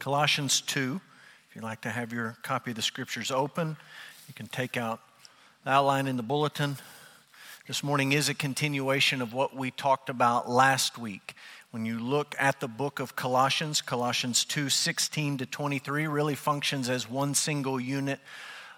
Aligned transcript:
Colossians 0.00 0.62
2. 0.62 0.98
If 1.50 1.54
you'd 1.54 1.62
like 1.62 1.82
to 1.82 1.90
have 1.90 2.10
your 2.10 2.38
copy 2.42 2.70
of 2.70 2.76
the 2.76 2.82
scriptures 2.82 3.30
open, 3.30 3.76
you 4.28 4.32
can 4.32 4.46
take 4.46 4.78
out 4.78 4.98
the 5.62 5.72
outline 5.72 6.06
in 6.06 6.16
the 6.16 6.22
bulletin. 6.22 6.78
This 7.66 7.84
morning 7.84 8.12
is 8.12 8.30
a 8.30 8.34
continuation 8.34 9.20
of 9.20 9.34
what 9.34 9.54
we 9.54 9.70
talked 9.70 10.08
about 10.08 10.48
last 10.48 10.96
week. 10.96 11.34
When 11.70 11.84
you 11.84 11.98
look 11.98 12.34
at 12.38 12.60
the 12.60 12.66
book 12.66 12.98
of 12.98 13.14
Colossians, 13.14 13.82
Colossians 13.82 14.46
2 14.46 14.70
16 14.70 15.36
to 15.36 15.46
23 15.46 16.06
really 16.06 16.34
functions 16.34 16.88
as 16.88 17.08
one 17.08 17.34
single 17.34 17.78
unit 17.78 18.20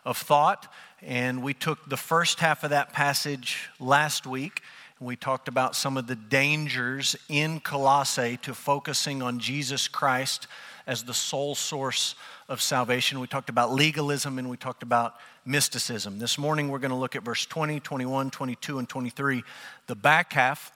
of 0.04 0.18
thought. 0.18 0.66
And 1.02 1.41
we 1.41 1.54
took 1.54 1.89
the 1.89 1.96
first 1.96 2.41
half 2.41 2.64
of 2.64 2.70
that 2.70 2.93
passage 2.93 3.70
last 3.79 4.27
week. 4.27 4.61
And 4.98 5.07
we 5.07 5.14
talked 5.14 5.46
about 5.46 5.77
some 5.77 5.96
of 5.96 6.09
the 6.09 6.16
dangers 6.16 7.14
in 7.29 7.61
Colossae 7.61 8.39
to 8.43 8.54
focusing 8.54 9.23
on 9.23 9.39
Jesus 9.39 9.86
Christ 9.86 10.48
as 10.87 11.05
the 11.05 11.14
sole 11.14 11.55
source 11.55 12.14
of 12.49 12.61
salvation. 12.61 13.21
We 13.21 13.27
talked 13.27 13.49
about 13.49 13.72
legalism 13.72 14.39
and 14.39 14.49
we 14.50 14.57
talked 14.57 14.82
about 14.82 15.14
mysticism. 15.45 16.18
This 16.18 16.39
morning 16.39 16.68
we're 16.68 16.79
going 16.79 16.91
to 16.91 16.96
look 16.96 17.17
at 17.17 17.22
verse 17.22 17.46
20, 17.46 17.81
21, 17.81 18.31
22, 18.31 18.79
and 18.79 18.89
23. 18.89 19.43
The 19.86 19.95
back 19.95 20.32
half 20.32 20.72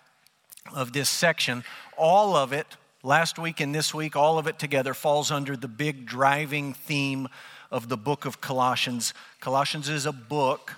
of 0.74 0.92
this 0.92 1.08
section, 1.08 1.64
all 1.96 2.36
of 2.36 2.52
it, 2.52 2.66
last 3.02 3.38
week 3.38 3.60
and 3.60 3.74
this 3.74 3.94
week, 3.94 4.16
all 4.16 4.38
of 4.38 4.46
it 4.46 4.58
together 4.58 4.94
falls 4.94 5.30
under 5.30 5.56
the 5.56 5.68
big 5.68 6.06
driving 6.06 6.72
theme 6.74 7.28
of 7.70 7.88
the 7.88 7.96
book 7.96 8.24
of 8.24 8.40
Colossians. 8.40 9.14
Colossians 9.40 9.88
is 9.88 10.06
a 10.06 10.12
book 10.12 10.74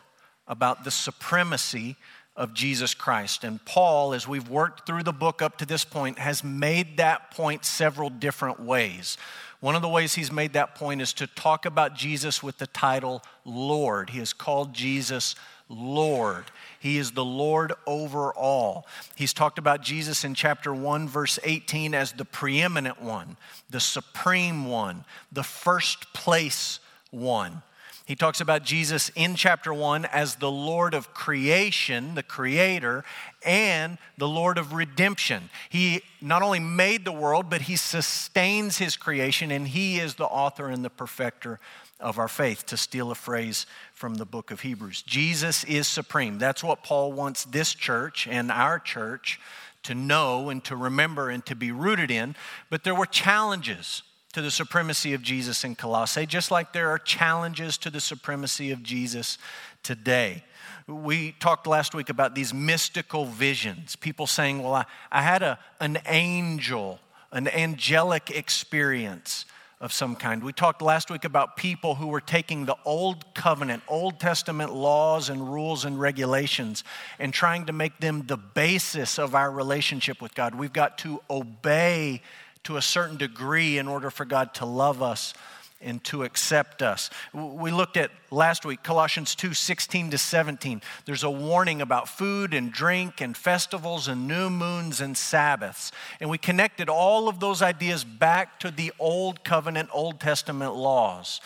about 0.46 0.84
the 0.84 0.90
supremacy 0.90 1.96
of 2.38 2.55
Jesus 2.55 2.95
Christ. 2.95 3.42
And 3.42 3.62
Paul, 3.65 4.15
as 4.15 4.27
we've 4.27 4.48
worked 4.48 4.87
through 4.87 5.02
the 5.02 5.12
book 5.12 5.42
up 5.42 5.59
to 5.59 5.66
this 5.66 5.84
point, 5.84 6.20
has 6.20 6.45
made 6.45 6.96
that 6.96 7.33
point 7.33 7.65
several 7.65 8.09
different 8.09 8.60
ways. 8.60 9.19
One 9.60 9.74
of 9.74 9.83
the 9.83 9.88
ways 9.88 10.15
he's 10.15 10.30
made 10.30 10.52
that 10.52 10.77
point 10.77 11.02
is 11.02 11.12
to 11.15 11.27
talk 11.27 11.66
about 11.66 11.96
Jesus 11.96 12.41
with 12.41 12.59
the 12.59 12.69
title 12.69 13.23
Lord. 13.45 14.10
He 14.10 14.21
has 14.21 14.32
called 14.32 14.73
Jesus 14.73 15.35
Lord. 15.68 16.45
He 16.79 16.96
is 16.96 17.10
the 17.10 17.24
Lord 17.24 17.73
over 17.85 18.32
all. 18.32 18.87
He's 19.16 19.32
talked 19.32 19.59
about 19.59 19.82
Jesus 19.82 20.23
in 20.23 20.34
chapter 20.34 20.73
1, 20.73 21.09
verse 21.09 21.40
18, 21.43 21.93
as 21.93 22.12
the 22.12 22.24
preeminent 22.24 23.02
one, 23.02 23.37
the 23.68 23.80
supreme 23.80 24.66
one, 24.66 25.05
the 25.32 25.43
first 25.43 26.12
place 26.12 26.79
one. 27.10 27.62
He 28.09 28.16
talks 28.16 28.40
about 28.40 28.62
Jesus 28.62 29.10
in 29.14 29.34
chapter 29.34 29.73
1 29.73 30.06
as 30.06 30.37
the 30.37 30.51
Lord 30.51 30.95
of 30.95 31.12
creation, 31.12 32.15
the 32.15 32.23
creator, 32.23 33.04
and 33.45 33.98
the 34.16 34.26
Lord 34.26 34.56
of 34.56 34.73
redemption. 34.73 35.50
He 35.68 36.00
not 36.23 36.40
only 36.40 36.59
made 36.59 37.04
the 37.04 37.12
world, 37.12 37.50
but 37.50 37.60
he 37.60 37.76
sustains 37.76 38.78
his 38.78 38.96
creation, 38.96 39.50
and 39.50 39.68
he 39.68 39.98
is 39.98 40.15
the 40.15 40.24
author 40.24 40.68
and 40.68 40.82
the 40.82 40.88
perfecter 40.88 41.60
of 42.00 42.18
our 42.18 42.28
faith, 42.28 42.65
to 42.65 42.78
steal 42.78 43.10
a 43.10 43.15
phrase 43.15 43.66
from 43.92 44.15
the 44.15 44.24
book 44.24 44.50
of 44.50 44.62
Hebrews. 44.62 45.02
Jesus 45.02 45.62
is 45.65 45.87
supreme. 45.87 46.38
That's 46.38 46.65
what 46.65 46.82
Paul 46.82 47.12
wants 47.12 47.45
this 47.45 47.74
church 47.74 48.26
and 48.26 48.50
our 48.50 48.78
church 48.78 49.38
to 49.82 49.95
know 49.95 50.48
and 50.48 50.65
to 50.65 50.76
remember 50.76 51.28
and 51.28 51.45
to 51.45 51.54
be 51.54 51.72
rooted 51.72 52.10
in. 52.10 52.37
But 52.70 52.84
there 52.84 52.95
were 52.95 53.04
challenges 53.04 54.02
to 54.38 54.42
the 54.42 54.50
supremacy 54.52 55.14
of 55.14 55.22
Jesus 55.22 55.64
in 55.64 55.74
Colossae, 55.74 56.24
just 56.24 56.52
like 56.52 56.72
there 56.72 56.90
are 56.90 56.98
challenges 56.98 57.76
to 57.78 57.90
the 57.90 58.00
supremacy 58.00 58.70
of 58.70 58.84
Jesus 58.84 59.36
today. 59.82 60.44
We 60.86 61.32
talked 61.40 61.66
last 61.66 61.92
week 61.92 62.08
about 62.08 62.36
these 62.36 62.54
mystical 62.54 63.24
visions. 63.24 63.96
People 63.96 64.28
saying, 64.28 64.62
Well, 64.62 64.75
I, 64.75 64.84
I 65.10 65.22
had 65.22 65.42
a, 65.42 65.59
an 65.81 65.98
angel, 66.06 67.00
an 67.32 67.48
angelic 67.48 68.31
experience 68.31 69.44
of 69.81 69.92
some 69.92 70.14
kind. 70.14 70.44
We 70.44 70.53
talked 70.53 70.82
last 70.82 71.10
week 71.10 71.25
about 71.25 71.56
people 71.56 71.97
who 71.97 72.06
were 72.06 72.20
taking 72.20 72.64
the 72.64 72.76
Old 72.84 73.34
Covenant, 73.34 73.82
Old 73.88 74.20
Testament 74.20 74.72
laws 74.72 75.31
and 75.31 75.53
rules 75.53 75.84
and 75.84 75.98
regulations 75.98 76.84
and 77.19 77.34
trying 77.34 77.66
to 77.66 77.72
make 77.72 77.98
them 77.98 78.25
the 78.27 78.37
basis 78.37 79.19
of 79.19 79.34
our 79.34 79.50
relationship 79.50 80.22
with 80.22 80.37
God. 80.37 80.54
We've 80.54 80.72
got 80.72 80.98
to 80.98 81.21
obey 81.28 82.22
to 82.65 82.77
a 82.77 82.83
certain 82.83 83.17
degree 83.17 83.79
in 83.79 83.89
order 83.89 84.11
for 84.11 84.25
God 84.25 84.55
to 84.55 84.67
love 84.67 85.03
us 85.03 85.35
and 85.81 86.03
to 86.05 86.25
accept 86.25 86.83
us. 86.83 87.09
We 87.33 87.71
looked 87.71 87.97
at 87.97 88.11
last 88.31 88.65
week 88.65 88.83
Colossians 88.83 89.35
2 89.35 89.55
16 89.55 90.11
to 90.11 90.19
17. 90.19 90.83
There's 91.05 91.23
a 91.23 91.31
warning 91.31 91.81
about 91.81 92.09
food 92.09 92.53
and 92.53 92.73
drink 92.73 93.21
and 93.21 93.37
festivals 93.37 94.09
and 94.09 94.27
new 94.27 94.51
moons 94.51 95.01
and 95.01 95.17
Sabbaths. 95.17 95.93
And 96.21 96.31
we 96.31 96.39
connected 96.39 96.89
all 96.89 97.29
of 97.29 97.39
those 97.39 97.63
ideas 97.63 98.03
back 98.05 98.59
to 98.61 98.71
the 98.71 98.93
Old 98.99 99.45
Covenant, 99.45 99.89
Old 99.93 100.21
Testament 100.21 100.75
laws. 100.75 101.41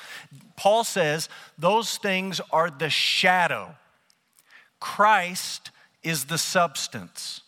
Paul 0.57 0.85
says 0.85 1.29
those 1.59 1.99
things 1.99 2.41
are 2.51 2.71
the 2.71 2.91
shadow, 2.91 3.75
Christ 4.81 5.71
is 6.03 6.25
the 6.25 6.39
substance. 6.39 7.42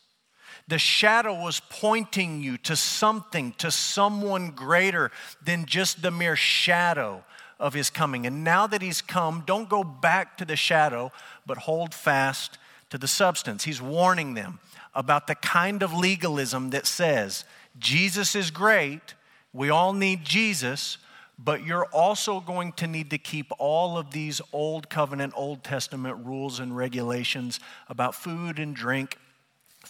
The 0.66 0.78
shadow 0.78 1.34
was 1.34 1.60
pointing 1.68 2.42
you 2.42 2.56
to 2.58 2.74
something, 2.74 3.52
to 3.58 3.70
someone 3.70 4.50
greater 4.50 5.10
than 5.42 5.66
just 5.66 6.00
the 6.00 6.10
mere 6.10 6.36
shadow 6.36 7.24
of 7.60 7.74
his 7.74 7.90
coming. 7.90 8.26
And 8.26 8.44
now 8.44 8.66
that 8.66 8.82
he's 8.82 9.02
come, 9.02 9.42
don't 9.46 9.68
go 9.68 9.84
back 9.84 10.38
to 10.38 10.44
the 10.44 10.56
shadow, 10.56 11.12
but 11.46 11.58
hold 11.58 11.94
fast 11.94 12.58
to 12.90 12.98
the 12.98 13.08
substance. 13.08 13.64
He's 13.64 13.82
warning 13.82 14.34
them 14.34 14.58
about 14.94 15.26
the 15.26 15.34
kind 15.34 15.82
of 15.82 15.92
legalism 15.92 16.70
that 16.70 16.86
says 16.86 17.44
Jesus 17.78 18.34
is 18.34 18.50
great, 18.50 19.14
we 19.52 19.68
all 19.68 19.92
need 19.92 20.24
Jesus, 20.24 20.98
but 21.38 21.64
you're 21.64 21.86
also 21.86 22.40
going 22.40 22.72
to 22.72 22.86
need 22.86 23.10
to 23.10 23.18
keep 23.18 23.50
all 23.58 23.98
of 23.98 24.12
these 24.12 24.40
Old 24.52 24.88
Covenant, 24.88 25.32
Old 25.36 25.64
Testament 25.64 26.24
rules 26.24 26.60
and 26.60 26.76
regulations 26.76 27.58
about 27.88 28.14
food 28.14 28.58
and 28.58 28.74
drink 28.74 29.18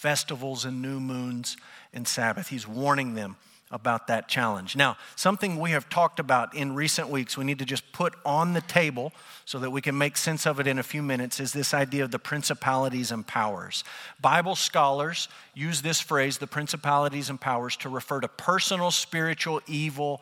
festivals 0.05 0.67
and 0.67 0.83
new 0.83 1.01
moons 1.01 1.57
and 1.95 2.07
Sabbath. 2.07 2.49
He's 2.49 2.69
warning 2.69 3.15
them 3.15 3.37
about 3.71 4.07
that 4.09 4.29
challenge. 4.29 4.77
Now, 4.77 4.99
something 5.17 5.59
we 5.59 5.71
have 5.71 5.89
talked 5.89 6.21
about 6.21 6.55
in 6.55 6.75
recent 6.75 7.09
weeks, 7.09 7.39
we 7.39 7.45
need 7.47 7.59
to 7.61 7.65
just 7.65 7.91
put 7.91 8.13
on 8.23 8.53
the 8.53 8.61
table 8.61 9.15
so 9.47 9.59
that 9.61 9.71
we 9.71 9.81
can 9.81 9.97
make 9.97 10.19
sense 10.19 10.45
of 10.47 10.61
it 10.61 10.67
in 10.67 10.79
a 10.79 10.83
few 10.83 11.03
minutes, 11.03 11.41
is 11.41 11.55
this 11.55 11.73
idea 11.73 12.05
of 12.05 12.11
the 12.11 12.19
principalities 12.19 13.11
and 13.13 13.27
powers. 13.27 13.83
Bible 14.21 14.57
scholars 14.57 15.29
use 15.55 15.81
this 15.81 16.01
phrase, 16.01 16.37
the 16.37 16.47
principalities 16.47 17.31
and 17.31 17.41
powers, 17.41 17.75
to 17.79 17.89
refer 17.89 18.21
to 18.21 18.29
personal 18.29 18.91
spiritual 18.91 19.63
evil 19.67 20.21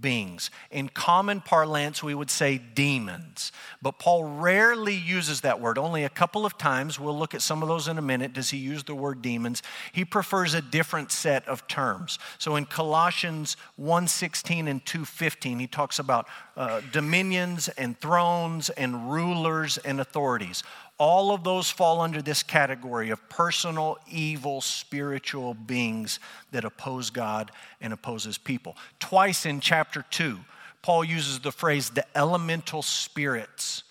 beings. 0.00 0.50
In 0.70 0.88
common 0.88 1.40
parlance, 1.40 2.02
we 2.02 2.14
would 2.14 2.30
say 2.30 2.58
demons. 2.58 3.52
But 3.80 3.98
Paul 3.98 4.24
rarely 4.24 4.94
uses 4.94 5.42
that 5.42 5.60
word. 5.60 5.78
Only 5.78 6.04
a 6.04 6.08
couple 6.08 6.44
of 6.44 6.58
times, 6.58 6.98
we'll 6.98 7.18
look 7.18 7.34
at 7.34 7.42
some 7.42 7.62
of 7.62 7.68
those 7.68 7.88
in 7.88 7.98
a 7.98 8.02
minute, 8.02 8.32
does 8.32 8.50
he 8.50 8.58
use 8.58 8.84
the 8.84 8.94
word 8.94 9.22
demons. 9.22 9.62
He 9.92 10.04
prefers 10.04 10.54
a 10.54 10.62
different 10.62 11.12
set 11.12 11.46
of 11.48 11.66
terms. 11.68 12.18
So 12.38 12.56
in 12.56 12.66
Colossians 12.66 13.56
1.16 13.80 14.68
and 14.68 14.84
2.15, 14.84 15.60
he 15.60 15.66
talks 15.66 15.98
about 15.98 16.26
uh, 16.56 16.80
dominions 16.92 17.68
and 17.68 17.98
thrones 17.98 18.70
and 18.70 19.10
rulers 19.10 19.78
and 19.78 20.00
authorities. 20.00 20.62
All 20.98 21.32
of 21.32 21.42
those 21.42 21.70
fall 21.70 22.00
under 22.00 22.22
this 22.22 22.42
category 22.42 23.10
of 23.10 23.28
personal, 23.28 23.98
evil, 24.10 24.60
spiritual 24.60 25.54
beings 25.54 26.20
that 26.52 26.64
oppose 26.64 27.10
God 27.10 27.50
and 27.80 27.92
opposes 27.92 28.38
people. 28.38 28.76
Twice 29.00 29.44
in 29.44 29.60
chapter 29.60 30.04
2, 30.10 30.38
Paul 30.82 31.04
uses 31.04 31.40
the 31.40 31.50
phrase 31.50 31.90
the 31.90 32.06
elemental 32.16 32.82
spirits 32.82 33.82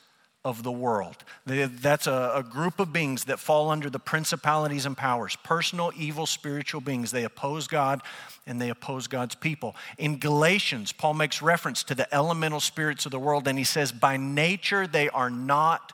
of 0.46 0.64
the 0.64 0.72
world. 0.72 1.16
That's 1.46 2.06
a, 2.06 2.34
a, 2.36 2.44
group 2.44 2.80
of 2.80 2.92
beings 2.92 3.26
that 3.26 3.40
fall 3.40 3.70
under 3.70 3.90
the 3.90 4.00
principalities 4.00 4.86
and 4.86 4.96
powers, 4.96 5.38
personal, 5.44 5.92
evil, 5.98 6.26
spiritual 6.26 6.82
beings. 6.82 7.12
They 7.12 7.24
oppose 7.24 7.68
God 7.68 8.02
and 8.46 8.62
they 8.62 8.70
oppose 8.70 9.08
God's 9.08 9.36
people. 9.36 9.76
In 9.98 10.20
Galatians, 10.20 10.92
Paul 10.92 11.14
makes 11.14 11.42
reference 11.42 11.82
to 11.86 11.96
the 11.96 12.14
elemental 12.14 12.60
spirits 12.60 13.06
of 13.06 13.12
the 13.12 13.20
world 13.20 13.48
and 13.48 13.58
he 13.58 13.64
says, 13.64 13.94
by 13.94 14.18
nature, 14.18 14.86
they 14.86 15.10
are 15.10 15.30
not 15.30 15.94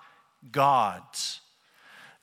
gods. 0.51 1.41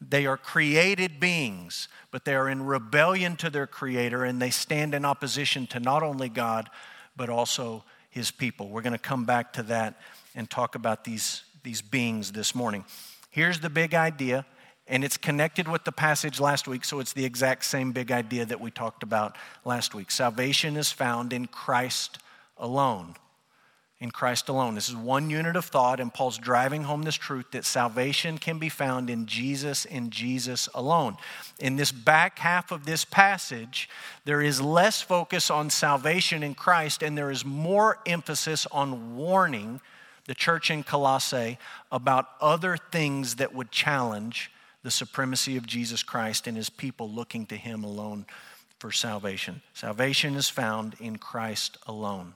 They 0.00 0.26
are 0.26 0.36
created 0.36 1.18
beings, 1.18 1.88
but 2.10 2.24
they 2.24 2.34
are 2.34 2.48
in 2.48 2.64
rebellion 2.64 3.36
to 3.36 3.50
their 3.50 3.66
Creator 3.66 4.24
and 4.24 4.40
they 4.40 4.50
stand 4.50 4.94
in 4.94 5.04
opposition 5.04 5.66
to 5.68 5.80
not 5.80 6.02
only 6.02 6.28
God, 6.28 6.68
but 7.16 7.30
also 7.30 7.82
His 8.10 8.30
people. 8.30 8.68
We're 8.68 8.82
going 8.82 8.92
to 8.92 8.98
come 8.98 9.24
back 9.24 9.52
to 9.54 9.62
that 9.64 9.98
and 10.34 10.48
talk 10.50 10.74
about 10.74 11.04
these, 11.04 11.44
these 11.62 11.80
beings 11.80 12.32
this 12.32 12.54
morning. 12.54 12.84
Here's 13.30 13.60
the 13.60 13.70
big 13.70 13.94
idea, 13.94 14.44
and 14.86 15.02
it's 15.02 15.16
connected 15.16 15.66
with 15.66 15.84
the 15.84 15.92
passage 15.92 16.40
last 16.40 16.68
week, 16.68 16.84
so 16.84 17.00
it's 17.00 17.14
the 17.14 17.24
exact 17.24 17.64
same 17.64 17.92
big 17.92 18.12
idea 18.12 18.44
that 18.44 18.60
we 18.60 18.70
talked 18.70 19.02
about 19.02 19.36
last 19.64 19.94
week. 19.94 20.10
Salvation 20.10 20.76
is 20.76 20.92
found 20.92 21.32
in 21.32 21.46
Christ 21.46 22.18
alone. 22.58 23.14
In 23.98 24.10
Christ 24.10 24.48
alone. 24.48 24.74
This 24.74 24.90
is 24.90 24.96
one 24.96 25.30
unit 25.30 25.56
of 25.56 25.64
thought, 25.64 26.00
and 26.00 26.12
Paul's 26.12 26.36
driving 26.36 26.82
home 26.84 27.02
this 27.02 27.14
truth 27.14 27.46
that 27.52 27.64
salvation 27.64 28.36
can 28.36 28.58
be 28.58 28.68
found 28.68 29.08
in 29.08 29.24
Jesus 29.26 29.86
and 29.86 30.10
Jesus 30.10 30.68
alone. 30.74 31.16
In 31.58 31.76
this 31.76 31.92
back 31.92 32.38
half 32.38 32.70
of 32.72 32.84
this 32.84 33.06
passage, 33.06 33.88
there 34.26 34.42
is 34.42 34.60
less 34.60 35.00
focus 35.00 35.50
on 35.50 35.70
salvation 35.70 36.42
in 36.42 36.54
Christ, 36.54 37.02
and 37.02 37.16
there 37.16 37.30
is 37.30 37.44
more 37.44 37.98
emphasis 38.04 38.66
on 38.70 39.16
warning 39.16 39.80
the 40.26 40.34
church 40.34 40.70
in 40.70 40.82
Colossae 40.82 41.58
about 41.90 42.28
other 42.40 42.76
things 42.76 43.36
that 43.36 43.54
would 43.54 43.70
challenge 43.70 44.50
the 44.82 44.90
supremacy 44.90 45.56
of 45.56 45.66
Jesus 45.66 46.02
Christ 46.02 46.46
and 46.46 46.56
his 46.56 46.68
people 46.68 47.10
looking 47.10 47.46
to 47.46 47.56
him 47.56 47.82
alone 47.82 48.26
for 48.78 48.92
salvation. 48.92 49.62
Salvation 49.72 50.34
is 50.34 50.50
found 50.50 50.96
in 51.00 51.16
Christ 51.16 51.78
alone. 51.86 52.34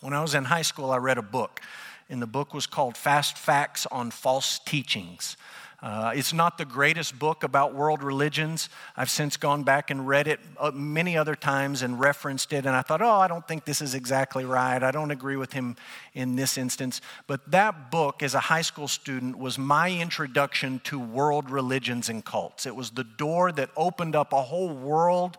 When 0.00 0.12
I 0.12 0.22
was 0.22 0.36
in 0.36 0.44
high 0.44 0.62
school, 0.62 0.92
I 0.92 0.98
read 0.98 1.18
a 1.18 1.22
book, 1.22 1.60
and 2.08 2.22
the 2.22 2.26
book 2.26 2.54
was 2.54 2.68
called 2.68 2.96
Fast 2.96 3.36
Facts 3.36 3.84
on 3.90 4.12
False 4.12 4.60
Teachings. 4.60 5.36
Uh, 5.82 6.12
it's 6.14 6.32
not 6.32 6.56
the 6.56 6.64
greatest 6.64 7.18
book 7.18 7.42
about 7.42 7.74
world 7.74 8.04
religions. 8.04 8.68
I've 8.96 9.10
since 9.10 9.36
gone 9.36 9.64
back 9.64 9.90
and 9.90 10.06
read 10.06 10.28
it 10.28 10.38
uh, 10.58 10.70
many 10.72 11.16
other 11.16 11.34
times 11.34 11.82
and 11.82 11.98
referenced 11.98 12.52
it, 12.52 12.64
and 12.64 12.76
I 12.76 12.82
thought, 12.82 13.02
oh, 13.02 13.18
I 13.18 13.26
don't 13.26 13.46
think 13.46 13.64
this 13.64 13.80
is 13.80 13.94
exactly 13.94 14.44
right. 14.44 14.80
I 14.80 14.92
don't 14.92 15.10
agree 15.10 15.36
with 15.36 15.52
him 15.52 15.74
in 16.14 16.36
this 16.36 16.56
instance. 16.58 17.00
But 17.26 17.50
that 17.50 17.90
book, 17.90 18.22
as 18.22 18.34
a 18.34 18.40
high 18.40 18.62
school 18.62 18.86
student, 18.86 19.36
was 19.36 19.58
my 19.58 19.90
introduction 19.90 20.80
to 20.84 21.00
world 21.00 21.50
religions 21.50 22.08
and 22.08 22.24
cults. 22.24 22.66
It 22.66 22.76
was 22.76 22.90
the 22.90 23.04
door 23.04 23.50
that 23.50 23.70
opened 23.76 24.14
up 24.14 24.32
a 24.32 24.42
whole 24.42 24.70
world 24.70 25.36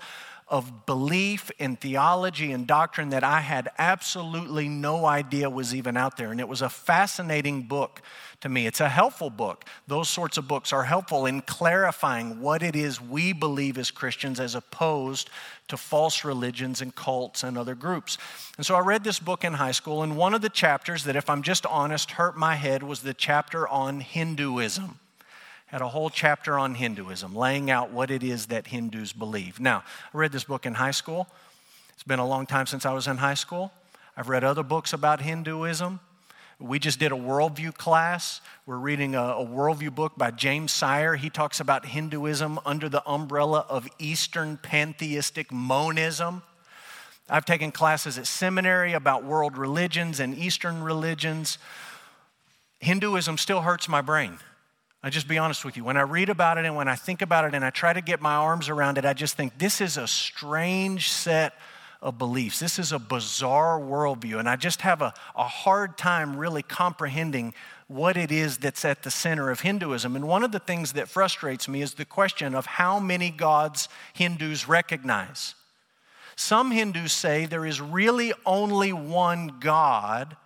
of 0.50 0.86
belief 0.86 1.52
and 1.60 1.80
theology 1.80 2.52
and 2.52 2.66
doctrine 2.66 3.10
that 3.10 3.24
I 3.24 3.42
had 3.42 3.70
absolutely 3.78 4.68
no 4.68 5.06
idea 5.06 5.50
was 5.50 5.76
even 5.76 5.96
out 5.96 6.18
there. 6.18 6.32
And 6.32 6.40
it 6.40 6.48
was 6.48 6.62
a 6.62 6.70
fascinating 6.70 7.64
book 7.64 8.02
to 8.42 8.50
me. 8.50 8.66
It's 8.66 8.80
a 8.80 8.90
helpful 8.90 9.30
book. 9.30 9.66
Those 9.88 10.10
sorts 10.10 10.38
of 10.38 10.48
books 10.48 10.74
are 10.74 10.84
helpful 10.84 11.26
in 11.26 11.42
clarifying 11.42 12.42
what 12.42 12.64
it 12.64 12.76
is 12.76 13.00
we 13.00 13.34
believe 13.34 13.78
as 13.78 13.92
Christians 13.92 14.40
as 14.40 14.56
opposed 14.56 15.30
to 15.68 15.78
false 15.78 16.26
religions 16.26 16.82
and 16.82 16.96
cults 16.96 17.44
and 17.44 17.58
other 17.58 17.76
groups. 17.76 18.18
And 18.58 18.66
so 18.66 18.76
I 18.76 18.80
read 18.80 19.04
this 19.04 19.20
book 19.20 19.44
in 19.44 19.54
high 19.54 19.72
school, 19.72 20.02
and 20.02 20.18
one 20.18 20.34
of 20.34 20.42
the 20.42 20.50
chapters 20.50 21.04
that, 21.04 21.16
if 21.16 21.30
I'm 21.30 21.44
just 21.44 21.66
honest, 21.66 22.12
hurt 22.12 22.36
my 22.36 22.56
head 22.56 22.82
was 22.82 23.02
the 23.02 23.14
chapter 23.14 23.68
on 23.68 24.00
Hinduism 24.00 25.00
had 25.70 25.82
a 25.82 25.88
whole 25.88 26.10
chapter 26.10 26.58
on 26.58 26.74
Hinduism, 26.74 27.36
laying 27.36 27.70
out 27.70 27.92
what 27.92 28.10
it 28.10 28.24
is 28.24 28.48
that 28.48 28.66
Hindus 28.68 29.14
believe. 29.14 29.60
Now, 29.60 29.84
I 30.14 30.18
read 30.18 30.32
this 30.32 30.44
book 30.44 30.66
in 30.66 30.74
high 30.74 30.92
school. 30.92 31.28
It's 31.94 32.02
been 32.02 32.18
a 32.18 32.28
long 32.28 32.48
time 32.48 32.66
since 32.66 32.88
I 32.88 32.94
was 32.94 33.06
in 33.06 33.18
high 33.18 33.36
school. 33.36 33.72
I've 34.18 34.30
read 34.30 34.44
other 34.44 34.64
books 34.64 34.94
about 34.94 35.22
Hinduism. 35.22 36.00
We 36.60 36.80
just 36.80 37.00
did 37.00 37.12
a 37.12 37.16
worldview 37.16 37.76
class. 37.76 38.42
We're 38.66 38.80
reading 38.80 39.14
a, 39.14 39.22
a, 39.22 39.46
worldview 39.46 39.94
book 39.94 40.14
by 40.18 40.32
James 40.32 40.72
Sire. 40.72 41.16
He 41.16 41.30
talks 41.30 41.60
about 41.60 41.86
Hinduism 41.86 42.60
under 42.66 42.90
the 42.90 43.08
umbrella 43.08 43.66
of 43.70 43.88
Eastern 44.00 44.58
pantheistic 44.58 45.52
monism. 45.52 46.42
I've 47.30 47.46
taken 47.46 47.72
classes 47.72 48.18
at 48.18 48.26
seminary 48.26 48.94
about 48.94 49.24
world 49.24 49.56
religions 49.56 50.20
and 50.20 50.36
Eastern 50.36 50.82
religions. 50.82 51.60
Hinduism 52.80 53.38
still 53.38 53.62
hurts 53.62 53.88
my 53.88 54.02
brain. 54.02 54.40
I 55.02 55.10
just 55.10 55.28
be 55.28 55.38
honest 55.38 55.64
with 55.64 55.78
you. 55.78 55.84
When 55.84 55.96
I 55.96 56.02
read 56.02 56.30
about 56.30 56.58
it 56.58 56.66
and 56.66 56.76
when 56.76 56.90
I 56.90 56.96
think 56.96 57.22
about 57.22 57.46
it 57.46 57.56
and 57.56 57.64
I 57.64 57.70
try 57.70 57.94
to 57.94 58.02
get 58.02 58.22
my 58.22 58.36
arms 58.36 58.68
around 58.68 58.98
it, 58.98 59.06
I 59.06 59.14
just 59.14 59.38
think 59.38 59.58
this 59.58 59.80
is 59.80 59.96
a 59.96 60.08
strange 60.08 61.10
set 61.10 61.54
of 62.02 62.18
beliefs. 62.18 62.60
This 62.60 62.80
is 62.80 62.92
a 62.92 63.00
bizarre 63.00 63.80
worldview. 63.80 64.40
And 64.40 64.50
I 64.50 64.58
just 64.58 64.82
have 64.82 65.02
a, 65.02 65.14
a 65.36 65.44
hard 65.44 65.98
time 65.98 66.36
really 66.36 66.64
comprehending 66.64 67.54
what 67.88 68.18
it 68.18 68.32
is 68.32 68.58
that's 68.58 68.86
at 68.86 69.04
the 69.04 69.12
center 69.12 69.50
of 69.50 69.62
Hinduism. 69.62 70.16
And 70.16 70.28
one 70.28 70.44
of 70.44 70.52
the 70.52 70.60
things 70.60 70.94
that 70.94 71.08
frustrates 71.08 71.68
me 71.68 71.82
is 71.82 71.94
the 71.94 72.06
question 72.06 72.54
of 72.54 72.66
how 72.66 73.00
many 73.00 73.30
gods 73.30 73.90
Hindus 74.14 74.68
recognize. 74.68 75.56
Some 76.36 76.72
Hindus 76.72 77.12
say 77.12 77.46
there 77.46 77.66
is 77.66 77.82
really 77.82 78.34
only 78.46 78.94
one 78.94 79.60
God 79.60 80.38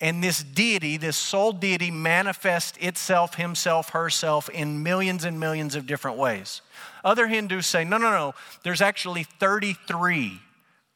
and 0.00 0.24
this 0.24 0.42
deity, 0.42 0.96
this 0.96 1.16
sole 1.16 1.52
deity, 1.52 1.90
manifests 1.90 2.78
itself, 2.78 3.34
himself, 3.34 3.90
herself 3.90 4.48
in 4.48 4.82
millions 4.82 5.24
and 5.24 5.38
millions 5.38 5.74
of 5.74 5.86
different 5.86 6.16
ways. 6.16 6.62
Other 7.04 7.26
Hindus 7.26 7.66
say, 7.66 7.84
no, 7.84 7.98
no, 7.98 8.10
no, 8.10 8.34
there's 8.62 8.80
actually 8.80 9.24
33 9.24 10.40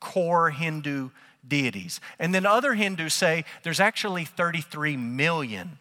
core 0.00 0.50
Hindu 0.50 1.10
deities. 1.46 2.00
And 2.18 2.34
then 2.34 2.46
other 2.46 2.74
Hindus 2.74 3.12
say 3.12 3.44
there's 3.62 3.80
actually 3.80 4.24
33 4.24 4.96
million. 4.96 5.78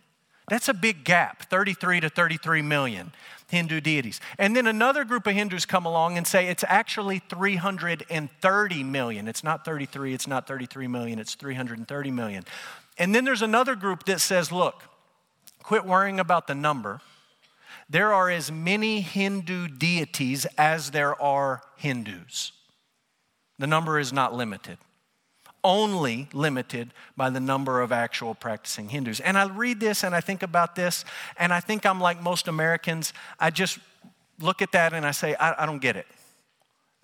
That's 0.49 0.67
a 0.67 0.73
big 0.73 1.05
gap, 1.05 1.49
33 1.49 2.01
to 2.01 2.09
33 2.09 2.61
million 2.61 3.13
Hindu 3.49 3.79
deities. 3.81 4.19
And 4.37 4.55
then 4.55 4.67
another 4.67 5.05
group 5.05 5.27
of 5.27 5.33
Hindus 5.33 5.65
come 5.65 5.85
along 5.85 6.17
and 6.17 6.27
say 6.27 6.47
it's 6.47 6.65
actually 6.67 7.19
330 7.19 8.83
million. 8.83 9.27
It's 9.27 9.43
not 9.43 9.63
33, 9.63 10.13
it's 10.13 10.27
not 10.27 10.47
33 10.47 10.87
million, 10.87 11.19
it's 11.19 11.35
330 11.35 12.11
million. 12.11 12.43
And 12.97 13.13
then 13.13 13.25
there's 13.25 13.41
another 13.41 13.75
group 13.75 14.05
that 14.05 14.21
says, 14.21 14.51
look, 14.51 14.83
quit 15.63 15.85
worrying 15.85 16.19
about 16.19 16.47
the 16.47 16.55
number. 16.55 17.01
There 17.89 18.13
are 18.13 18.29
as 18.29 18.51
many 18.51 19.01
Hindu 19.01 19.67
deities 19.67 20.45
as 20.57 20.91
there 20.91 21.19
are 21.21 21.61
Hindus. 21.75 22.51
The 23.59 23.67
number 23.67 23.99
is 23.99 24.11
not 24.11 24.33
limited, 24.33 24.77
only 25.63 26.27
limited 26.33 26.91
by 27.15 27.29
the 27.29 27.39
number 27.39 27.81
of 27.81 27.91
actual 27.91 28.35
practicing 28.35 28.89
Hindus. 28.89 29.19
And 29.19 29.37
I 29.37 29.47
read 29.47 29.79
this 29.79 30.03
and 30.03 30.15
I 30.15 30.21
think 30.21 30.43
about 30.43 30.75
this, 30.75 31.05
and 31.37 31.53
I 31.53 31.59
think 31.59 31.85
I'm 31.85 32.01
like 32.01 32.21
most 32.21 32.47
Americans. 32.47 33.13
I 33.39 33.49
just 33.49 33.79
look 34.39 34.61
at 34.61 34.71
that 34.71 34.93
and 34.93 35.05
I 35.05 35.11
say, 35.11 35.35
I, 35.35 35.63
I 35.63 35.65
don't 35.65 35.81
get 35.81 35.95
it. 35.95 36.07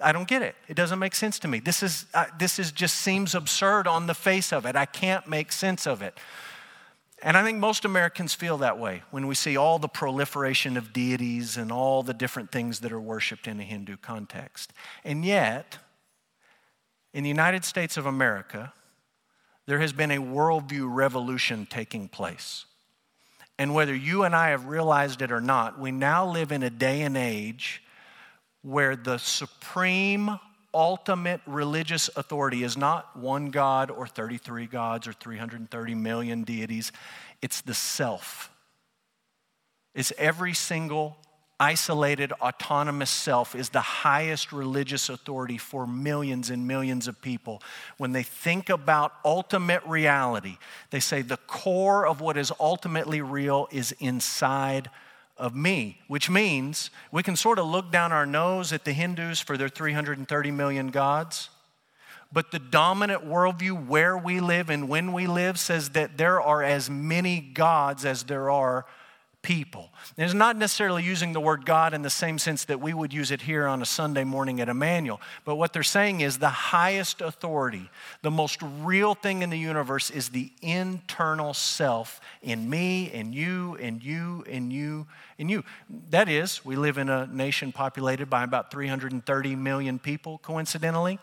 I 0.02 0.12
don't 0.12 0.28
get 0.28 0.42
it. 0.42 0.56
It 0.68 0.76
doesn't 0.76 1.00
make 1.00 1.16
sense 1.16 1.40
to 1.40 1.48
me. 1.48 1.60
This 1.60 1.84
is 1.84 2.06
uh, 2.14 2.26
this 2.38 2.60
is 2.60 2.72
just 2.72 2.96
seems 2.96 3.36
absurd 3.36 3.88
on 3.88 4.08
the 4.08 4.14
face 4.14 4.54
of 4.54 4.66
it. 4.66 4.76
I 4.76 4.86
can't 4.86 5.28
make 5.28 5.52
sense 5.52 5.86
of 5.88 6.02
it. 6.02 6.18
And 7.22 7.36
I 7.36 7.44
think 7.44 7.58
most 7.58 7.84
Americans 7.84 8.34
feel 8.34 8.58
that 8.60 8.80
way 8.80 9.04
when 9.12 9.28
we 9.28 9.36
see 9.36 9.58
all 9.58 9.78
the 9.78 9.90
proliferation 9.90 10.78
of 10.78 10.94
deities 10.94 11.58
and 11.58 11.72
all 11.72 12.02
the 12.02 12.14
different 12.14 12.52
things 12.52 12.80
that 12.80 12.94
are 12.94 13.02
worshiped 13.02 13.46
in 13.46 13.60
a 13.60 13.64
Hindu 13.64 13.98
context. 13.98 14.72
And 15.04 15.26
yet, 15.26 15.78
in 17.14 17.24
the 17.24 17.30
United 17.30 17.66
States 17.66 17.98
of 17.98 18.06
America, 18.06 18.72
there 19.66 19.80
has 19.80 19.92
been 19.92 20.12
a 20.12 20.18
worldview 20.18 20.88
revolution 20.90 21.68
taking 21.70 22.08
place. 22.08 22.66
And 23.58 23.74
whether 23.74 23.94
you 23.94 24.24
and 24.24 24.34
I 24.34 24.50
have 24.52 24.68
realized 24.68 25.22
it 25.22 25.32
or 25.32 25.42
not, 25.42 25.78
we 25.78 25.92
now 25.92 26.26
live 26.26 26.54
in 26.54 26.64
a 26.64 26.70
day 26.70 27.02
and 27.02 27.18
age 27.18 27.84
where 28.62 28.96
the 28.96 29.18
supreme, 29.18 30.40
ultimate 30.74 31.42
religious 31.46 32.10
authority 32.16 32.64
is 32.64 32.78
not 32.78 33.18
one 33.18 33.50
God 33.52 33.90
or 33.90 34.08
33 34.08 34.68
gods 34.68 35.08
or 35.08 35.14
330 35.14 35.96
million 35.96 36.44
deities, 36.44 36.92
it's 37.42 37.62
the 37.62 37.74
self. 37.74 38.52
It's 39.96 40.14
every 40.18 40.54
single 40.54 41.18
isolated, 41.60 42.32
autonomous 42.34 43.10
self 43.10 43.54
is 43.54 43.70
the 43.70 43.82
highest 43.82 44.54
religious 44.54 45.10
authority 45.10 45.58
for 45.58 45.86
millions 45.86 46.50
and 46.50 46.66
millions 46.66 47.08
of 47.08 47.22
people. 47.22 47.62
When 47.98 48.14
they 48.14 48.24
think 48.24 48.70
about 48.70 49.14
ultimate 49.26 49.84
reality, 49.86 50.58
they 50.90 51.02
say 51.02 51.22
the 51.22 51.38
core 51.38 52.08
of 52.08 52.22
what 52.22 52.38
is 52.38 52.54
ultimately 52.60 53.22
real 53.22 53.68
is 53.72 53.94
inside 54.00 54.90
of 55.40 55.56
me, 55.56 56.00
which 56.08 56.30
means 56.30 56.92
we 57.12 57.24
can 57.24 57.36
sort 57.36 57.58
of 57.58 57.66
look 57.66 57.92
down 57.92 58.12
our 58.12 58.26
nose 58.26 58.72
at 58.74 58.86
the 58.86 58.94
Hindus 58.94 59.40
for 59.40 59.58
their 59.58 59.70
330 59.70 60.52
million 60.52 60.90
gods. 60.90 61.50
But 62.32 62.52
the 62.52 62.60
dominant 62.60 63.26
worldview 63.26 63.88
where 63.88 64.16
we 64.16 64.40
live 64.40 64.70
and 64.70 64.88
when 64.88 65.14
we 65.14 65.26
live 65.26 65.58
says 65.58 65.90
that 65.92 66.18
there 66.18 66.40
are 66.40 66.62
as 66.62 66.90
many 66.90 67.40
gods 67.40 68.06
as 68.06 68.24
there 68.24 68.52
are 68.52 68.86
people. 69.50 69.90
And 70.16 70.26
it's 70.26 70.36
not 70.36 70.58
necessarily 70.58 71.02
using 71.02 71.34
the 71.34 71.40
word 71.40 71.66
God 71.66 71.96
in 71.96 72.04
the 72.04 72.10
same 72.12 72.38
sense 72.38 72.66
that 72.66 72.80
we 72.80 72.94
would 72.94 73.12
use 73.12 73.32
it 73.32 73.42
here 73.42 73.66
on 73.66 73.82
a 73.82 73.86
Sunday 73.86 74.24
morning 74.24 74.62
at 74.62 74.70
Emmanuel, 74.70 75.20
but 75.44 75.56
what 75.56 75.74
they're 75.74 75.82
saying 75.82 76.22
is 76.22 76.38
the 76.38 76.50
highest 76.50 77.20
authority, 77.20 77.90
the 78.22 78.30
most 78.30 78.62
real 78.62 79.16
thing 79.16 79.42
in 79.42 79.50
the 79.50 79.58
universe 79.58 80.12
is 80.12 80.30
the 80.30 80.52
internal 80.62 81.56
self 81.56 82.22
in 82.44 82.70
me 82.70 83.12
in 83.12 83.34
you 83.34 83.74
in 83.78 84.00
you 84.02 84.44
in 84.46 84.70
you 84.70 85.08
in 85.40 85.50
you. 85.50 85.64
That 86.12 86.30
is, 86.30 86.64
we 86.64 86.76
live 86.76 87.00
in 87.00 87.10
a 87.10 87.26
nation 87.26 87.72
populated 87.72 88.30
by 88.30 88.44
about 88.44 88.70
330 88.70 89.56
million 89.56 89.98
people, 89.98 90.38
coincidentally. 90.44 91.18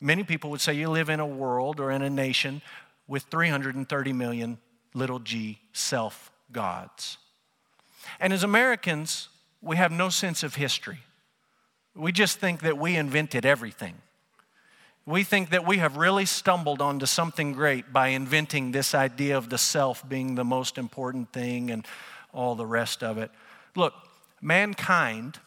Many 0.00 0.24
people 0.24 0.48
would 0.48 0.62
say 0.62 0.72
you 0.72 0.88
live 0.88 1.10
in 1.10 1.20
a 1.20 1.26
world 1.26 1.78
or 1.78 1.90
in 1.90 2.00
a 2.00 2.08
nation 2.08 2.62
with 3.06 3.24
330 3.24 4.14
million 4.14 4.56
little 4.94 5.18
g 5.18 5.58
self 5.74 6.32
gods. 6.50 7.18
And 8.20 8.32
as 8.32 8.42
Americans, 8.42 9.28
we 9.60 9.76
have 9.76 9.92
no 9.92 10.08
sense 10.08 10.42
of 10.42 10.54
history. 10.54 11.00
We 11.94 12.12
just 12.12 12.38
think 12.38 12.60
that 12.60 12.78
we 12.78 12.96
invented 12.96 13.46
everything. 13.46 13.94
We 15.06 15.22
think 15.22 15.50
that 15.50 15.66
we 15.66 15.78
have 15.78 15.96
really 15.96 16.24
stumbled 16.24 16.80
onto 16.80 17.06
something 17.06 17.52
great 17.52 17.92
by 17.92 18.08
inventing 18.08 18.72
this 18.72 18.94
idea 18.94 19.36
of 19.36 19.50
the 19.50 19.58
self 19.58 20.06
being 20.08 20.34
the 20.34 20.44
most 20.44 20.78
important 20.78 21.32
thing 21.32 21.70
and 21.70 21.86
all 22.32 22.54
the 22.54 22.66
rest 22.66 23.02
of 23.02 23.18
it. 23.18 23.30
Look, 23.76 23.94
mankind, 24.40 25.38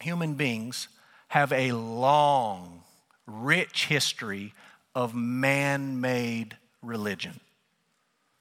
human 0.00 0.34
beings, 0.34 0.88
have 1.28 1.52
a 1.52 1.72
long, 1.72 2.82
rich 3.26 3.86
history 3.86 4.54
of 4.94 5.14
man 5.14 6.00
made 6.00 6.56
religion 6.82 7.40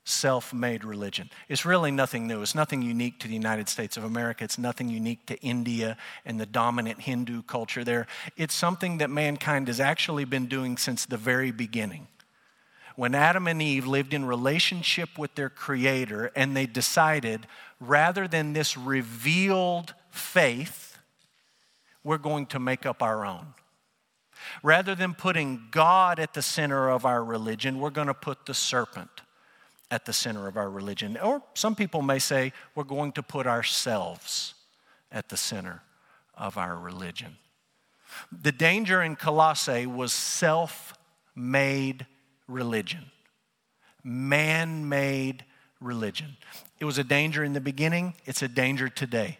self 0.10 0.54
made 0.54 0.84
religion. 0.84 1.30
It's 1.48 1.66
really 1.66 1.92
nothing 1.92 2.28
new. 2.28 2.42
It's 2.42 2.56
nothing 2.56 2.82
unique 2.82 3.20
to 3.20 3.28
the 3.28 3.34
United 3.34 3.70
States 3.70 3.98
of 3.98 4.04
America. 4.04 4.44
It's 4.44 4.58
nothing 4.58 4.90
unique 4.90 5.26
to 5.28 5.40
India 5.42 5.98
and 6.26 6.40
the 6.40 6.46
dominant 6.46 7.02
Hindu 7.02 7.44
culture 7.44 7.84
there. 7.84 8.08
It's 8.36 8.54
something 8.54 8.98
that 8.98 9.10
mankind 9.10 9.68
has 9.68 9.80
actually 9.80 10.26
been 10.26 10.48
doing 10.48 10.78
since 10.78 11.06
the 11.06 11.18
very 11.18 11.52
beginning. 11.52 12.08
When 12.96 13.16
Adam 13.16 13.48
and 13.48 13.62
Eve 13.62 13.88
lived 13.88 14.14
in 14.14 14.26
relationship 14.26 15.18
with 15.18 15.36
their 15.36 15.50
Creator 15.50 16.32
and 16.36 16.56
they 16.56 16.66
decided, 16.66 17.48
rather 17.80 18.28
than 18.28 18.54
this 18.54 18.76
revealed 18.76 19.94
faith, 20.10 20.98
we're 22.04 22.18
going 22.18 22.48
to 22.48 22.60
make 22.60 22.86
up 22.86 23.02
our 23.02 23.26
own. 23.26 23.54
Rather 24.64 24.96
than 24.96 25.14
putting 25.14 25.68
God 25.72 26.20
at 26.20 26.34
the 26.34 26.42
center 26.42 26.90
of 26.90 27.06
our 27.06 27.24
religion, 27.24 27.80
we're 27.80 27.90
going 27.90 28.08
to 28.08 28.14
put 28.14 28.46
the 28.46 28.54
serpent 28.54 29.22
at 29.92 30.06
the 30.06 30.14
center 30.14 30.48
of 30.48 30.58
our 30.58 30.70
religion. 30.70 31.18
Or 31.18 31.42
some 31.54 31.76
people 31.76 32.02
may 32.02 32.20
say 32.20 32.54
we're 32.76 32.84
going 32.84 33.12
to 33.14 33.24
put 33.24 33.48
ourselves 33.48 34.54
at 35.12 35.30
the 35.30 35.38
center 35.38 35.82
of 36.38 36.58
our 36.58 36.78
religion. 36.78 37.38
The 38.32 38.52
danger 38.52 39.02
in 39.02 39.16
Colossae 39.16 39.86
was 39.86 40.14
self 40.14 40.94
made 41.36 42.06
religion, 42.48 43.06
man 44.04 44.90
made 44.90 45.46
religion. 45.80 46.38
It 46.80 46.86
was 46.86 46.98
a 46.98 47.04
danger 47.04 47.44
in 47.44 47.54
the 47.54 47.62
beginning, 47.62 48.14
it's 48.26 48.42
a 48.42 48.48
danger 48.48 48.90
today 48.90 49.38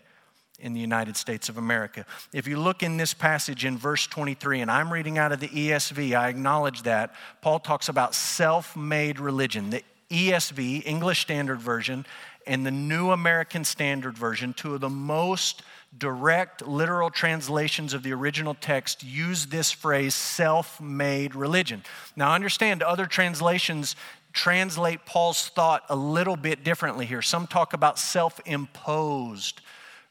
in 0.60 0.74
the 0.74 0.80
United 0.80 1.16
States 1.16 1.48
of 1.48 1.58
America. 1.58 2.06
If 2.34 2.48
you 2.48 2.60
look 2.60 2.84
in 2.84 2.98
this 2.98 3.14
passage 3.14 3.64
in 3.64 3.78
verse 3.78 4.06
23, 4.08 4.60
and 4.62 4.70
I'm 4.70 4.92
reading 4.92 5.18
out 5.18 5.32
of 5.32 5.40
the 5.40 5.48
ESV, 5.48 6.18
I 6.18 6.28
acknowledge 6.28 6.84
that. 6.84 7.14
Paul 7.42 7.60
talks 7.60 7.90
about 7.90 8.14
self 8.14 8.76
made 8.76 9.20
religion. 9.20 9.70
The 9.70 9.84
ESV, 10.10 10.84
English 10.86 11.22
Standard 11.22 11.62
Version, 11.62 12.06
and 12.48 12.66
the 12.66 12.72
New 12.72 13.12
American 13.12 13.64
Standard 13.64 14.18
Version, 14.18 14.54
two 14.54 14.74
of 14.74 14.82
the 14.82 14.90
most 14.90 15.62
direct 15.98 16.66
literal 16.66 17.10
translations 17.10 17.94
of 17.94 18.04
the 18.04 18.14
original 18.14 18.54
text, 18.54 19.04
use 19.04 19.48
this 19.48 19.72
phrase 19.72 20.16
self 20.16 20.80
made 20.82 21.36
religion. 21.36 21.84
Now, 22.16 22.34
understand 22.34 22.82
other 22.82 23.06
translations 23.06 23.96
translate 24.34 25.06
Paul's 25.06 25.50
thought 25.50 25.84
a 25.90 25.96
little 25.96 26.36
bit 26.36 26.64
differently 26.64 27.06
here. 27.06 27.22
Some 27.22 27.48
talk 27.48 27.74
about 27.74 28.00
self 28.00 28.40
imposed 28.46 29.62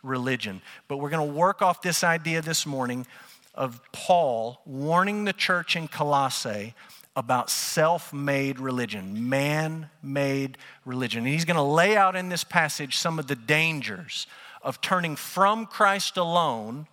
religion, 0.02 0.62
but 0.86 0.98
we're 0.98 1.10
going 1.10 1.26
to 1.26 1.34
work 1.34 1.60
off 1.62 1.82
this 1.82 2.04
idea 2.04 2.40
this 2.40 2.66
morning 2.66 3.06
of 3.54 3.80
Paul 3.90 4.60
warning 4.64 5.24
the 5.24 5.32
church 5.32 5.74
in 5.74 5.88
Colossae 5.88 6.74
about 7.18 7.50
self 7.50 8.12
made 8.12 8.60
religion, 8.60 9.28
man 9.28 9.90
made 10.00 10.56
religion. 10.84 11.24
And 11.24 11.34
he's 11.34 11.44
going 11.44 11.56
to 11.56 11.62
lay 11.62 11.96
out 11.96 12.14
in 12.14 12.28
this 12.28 12.44
passage 12.44 12.96
some 12.96 13.18
of 13.18 13.26
the 13.26 13.34
dangers 13.34 14.28
of 14.62 14.80
turning 14.80 15.16
from 15.16 15.66
Christ 15.66 16.16
alone 16.16 16.86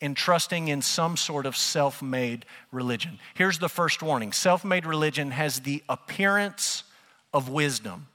and 0.00 0.16
trusting 0.16 0.66
in 0.66 0.82
some 0.82 1.16
sort 1.16 1.46
of 1.46 1.56
self 1.56 2.02
made 2.02 2.44
religion. 2.72 3.20
Here's 3.34 3.60
the 3.60 3.68
first 3.68 4.02
warning 4.02 4.32
self 4.32 4.64
made 4.64 4.84
religion 4.84 5.30
has 5.30 5.60
the 5.60 5.84
appearance 5.88 6.82
of 7.32 7.48
wisdom. 7.48 8.08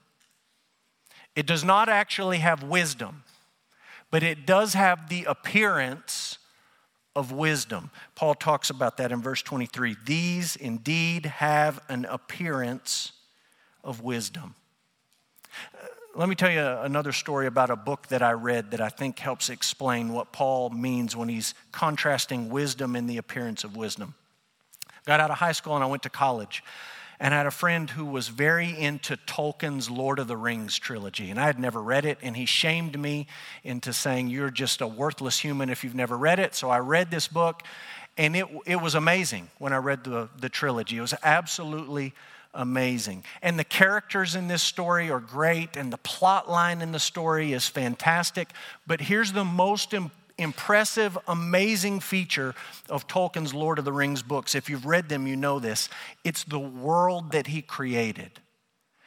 It 1.34 1.46
does 1.46 1.64
not 1.64 1.88
actually 1.88 2.38
have 2.38 2.62
wisdom, 2.62 3.24
but 4.10 4.22
it 4.22 4.44
does 4.44 4.74
have 4.74 5.08
the 5.08 5.24
appearance 5.24 6.36
of 7.18 7.32
wisdom. 7.32 7.90
Paul 8.14 8.36
talks 8.36 8.70
about 8.70 8.96
that 8.98 9.10
in 9.10 9.20
verse 9.20 9.42
23. 9.42 9.96
These 10.06 10.54
indeed 10.54 11.26
have 11.26 11.80
an 11.88 12.04
appearance 12.04 13.10
of 13.82 14.00
wisdom. 14.02 14.54
Let 16.14 16.28
me 16.28 16.36
tell 16.36 16.50
you 16.50 16.64
another 16.64 17.10
story 17.10 17.48
about 17.48 17.70
a 17.70 17.76
book 17.76 18.06
that 18.08 18.22
I 18.22 18.32
read 18.32 18.70
that 18.70 18.80
I 18.80 18.88
think 18.88 19.18
helps 19.18 19.50
explain 19.50 20.12
what 20.12 20.30
Paul 20.30 20.70
means 20.70 21.16
when 21.16 21.28
he's 21.28 21.54
contrasting 21.72 22.50
wisdom 22.50 22.94
and 22.94 23.10
the 23.10 23.16
appearance 23.16 23.64
of 23.64 23.76
wisdom. 23.76 24.14
Got 25.04 25.18
out 25.18 25.32
of 25.32 25.38
high 25.38 25.52
school 25.52 25.74
and 25.74 25.82
I 25.82 25.88
went 25.88 26.04
to 26.04 26.10
college 26.10 26.62
and 27.20 27.34
I 27.34 27.38
had 27.38 27.46
a 27.46 27.50
friend 27.50 27.90
who 27.90 28.04
was 28.04 28.28
very 28.28 28.78
into 28.78 29.16
Tolkien's 29.16 29.90
Lord 29.90 30.18
of 30.18 30.28
the 30.28 30.36
Rings 30.36 30.78
trilogy, 30.78 31.30
and 31.30 31.40
I 31.40 31.46
had 31.46 31.58
never 31.58 31.82
read 31.82 32.04
it, 32.04 32.18
and 32.22 32.36
he 32.36 32.46
shamed 32.46 32.98
me 32.98 33.26
into 33.64 33.92
saying, 33.92 34.28
You're 34.28 34.50
just 34.50 34.80
a 34.80 34.86
worthless 34.86 35.40
human 35.40 35.68
if 35.68 35.82
you've 35.82 35.94
never 35.94 36.16
read 36.16 36.38
it. 36.38 36.54
So 36.54 36.70
I 36.70 36.78
read 36.78 37.10
this 37.10 37.26
book, 37.26 37.64
and 38.16 38.36
it, 38.36 38.46
it 38.66 38.80
was 38.80 38.94
amazing 38.94 39.48
when 39.58 39.72
I 39.72 39.78
read 39.78 40.04
the, 40.04 40.28
the 40.38 40.48
trilogy. 40.48 40.98
It 40.98 41.00
was 41.00 41.14
absolutely 41.24 42.14
amazing. 42.54 43.24
And 43.42 43.58
the 43.58 43.64
characters 43.64 44.36
in 44.36 44.46
this 44.46 44.62
story 44.62 45.10
are 45.10 45.20
great, 45.20 45.76
and 45.76 45.92
the 45.92 45.98
plot 45.98 46.48
line 46.48 46.82
in 46.82 46.92
the 46.92 47.00
story 47.00 47.52
is 47.52 47.66
fantastic. 47.66 48.48
But 48.86 49.00
here's 49.00 49.32
the 49.32 49.44
most 49.44 49.92
important 49.92 50.12
impressive, 50.38 51.18
amazing 51.26 52.00
feature 52.00 52.54
of 52.88 53.06
Tolkien's 53.06 53.52
Lord 53.52 53.78
of 53.78 53.84
the 53.84 53.92
Rings 53.92 54.22
books. 54.22 54.54
If 54.54 54.70
you've 54.70 54.86
read 54.86 55.08
them, 55.08 55.26
you 55.26 55.36
know 55.36 55.58
this. 55.58 55.88
It's 56.24 56.44
the 56.44 56.58
world 56.58 57.32
that 57.32 57.48
he 57.48 57.60
created. 57.60 58.30